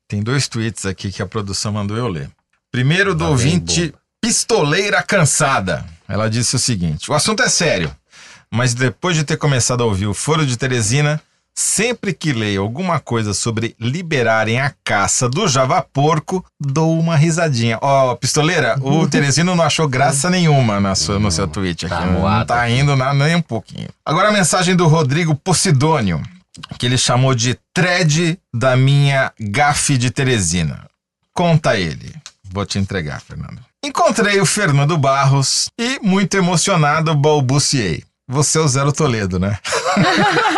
[0.08, 2.30] tem dois tweets aqui que a produção mandou eu ler.
[2.72, 5.84] Primeiro do Tá ouvinte Pistoleira Cansada.
[6.08, 7.90] Ela disse o seguinte: o assunto é sério,
[8.50, 11.20] mas depois de ter começado a ouvir o Foro de Teresina,
[11.54, 17.78] sempre que leio alguma coisa sobre liberarem a caça do javaporco, dou uma risadinha.
[17.82, 21.94] Ó, Pistoleira, o Teresino não achou graça nenhuma na sua, no seu tweet aqui.
[21.94, 22.46] tá não moado.
[22.48, 23.88] tá rindo na- nem um pouquinho.
[24.04, 26.22] Agora a mensagem do Rodrigo Posidônio,
[26.78, 30.88] que ele chamou de thread da minha gafe de Teresina.
[31.32, 32.14] Conta ele.
[32.50, 33.60] Vou te entregar, Fernando.
[33.84, 38.02] Encontrei o Fernando Barros e, muito emocionado, balbuciei.
[38.26, 39.58] Você é o Zero Toledo, né?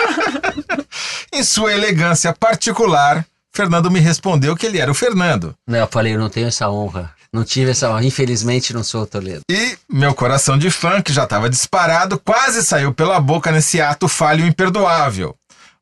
[1.32, 5.54] em sua elegância particular, Fernando me respondeu que ele era o Fernando.
[5.68, 7.14] Não, eu falei, eu não tenho essa honra.
[7.32, 8.04] Não tive essa honra.
[8.04, 9.42] Infelizmente, não sou o Toledo.
[9.50, 14.08] E meu coração de fã, que já estava disparado, quase saiu pela boca nesse ato
[14.08, 15.36] falho imperdoável.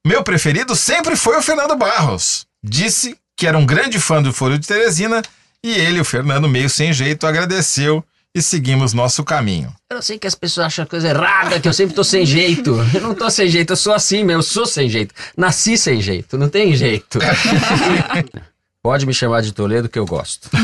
[0.09, 2.47] Meu preferido sempre foi o Fernando Barros.
[2.65, 5.21] Disse que era um grande fã do Foro de Teresina
[5.63, 8.03] e ele, o Fernando, meio sem jeito, agradeceu
[8.35, 9.71] e seguimos nosso caminho.
[9.91, 12.75] Eu não sei que as pessoas acham coisa errada, que eu sempre tô sem jeito.
[12.95, 15.15] Eu não tô sem jeito, eu sou assim mesmo, eu sou sem jeito.
[15.37, 17.19] Nasci sem jeito, não tem jeito.
[18.83, 20.49] Pode me chamar de Toledo que eu gosto.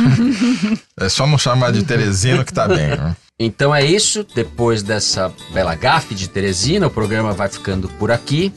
[0.99, 2.86] É só não chamar de Teresino que tá bem.
[2.86, 3.16] né?
[3.38, 4.24] Então é isso.
[4.34, 8.53] Depois dessa bela gafe de Teresina, o programa vai ficando por aqui.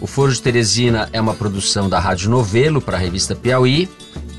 [0.00, 3.88] O Foro de Teresina é uma produção da Rádio Novelo para a revista Piauí.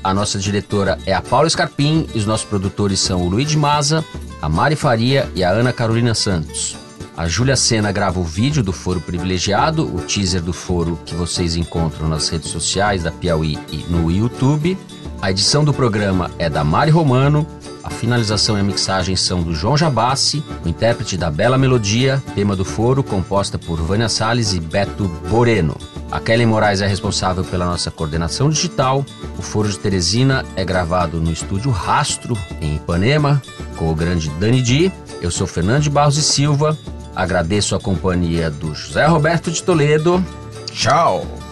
[0.02, 4.04] A nossa diretora é a Paula Scarpim e os nossos produtores são o Luiz Maza,
[4.42, 6.76] a Mari Faria e a Ana Carolina Santos.
[7.16, 11.54] A Júlia Sena grava o vídeo do Foro Privilegiado, o teaser do Foro que vocês
[11.54, 14.76] encontram nas redes sociais da Piauí e no YouTube.
[15.22, 17.46] A edição do programa é da Mari Romano,
[17.84, 22.56] a finalização e a mixagem são do João Jabassi, o intérprete da Bela Melodia, tema
[22.56, 25.76] do foro, composta por Vânia Salles e Beto Boreno.
[26.10, 29.04] A Kelly Moraes é responsável pela nossa coordenação digital.
[29.38, 33.42] O Foro de Teresina é gravado no estúdio Rastro, em Ipanema,
[33.76, 34.92] com o grande Dani Di.
[35.20, 36.78] Eu sou Fernando Barros e Silva.
[37.14, 40.24] Agradeço a companhia do José Roberto de Toledo.
[40.72, 41.43] Tchau!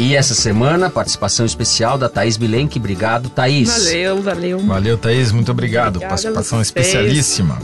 [0.00, 2.78] E essa semana, participação especial da Thaís Bilenque.
[2.78, 3.68] Obrigado, Thaís.
[3.68, 4.58] Valeu, valeu.
[4.60, 5.96] Valeu, Thaís, muito obrigado.
[5.96, 7.58] Obrigada Participação especialíssima.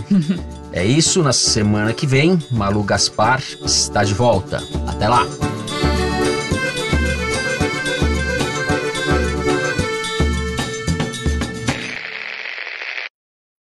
[0.71, 4.63] É isso, na semana que vem, Malu Gaspar está de volta.
[4.87, 5.27] Até lá!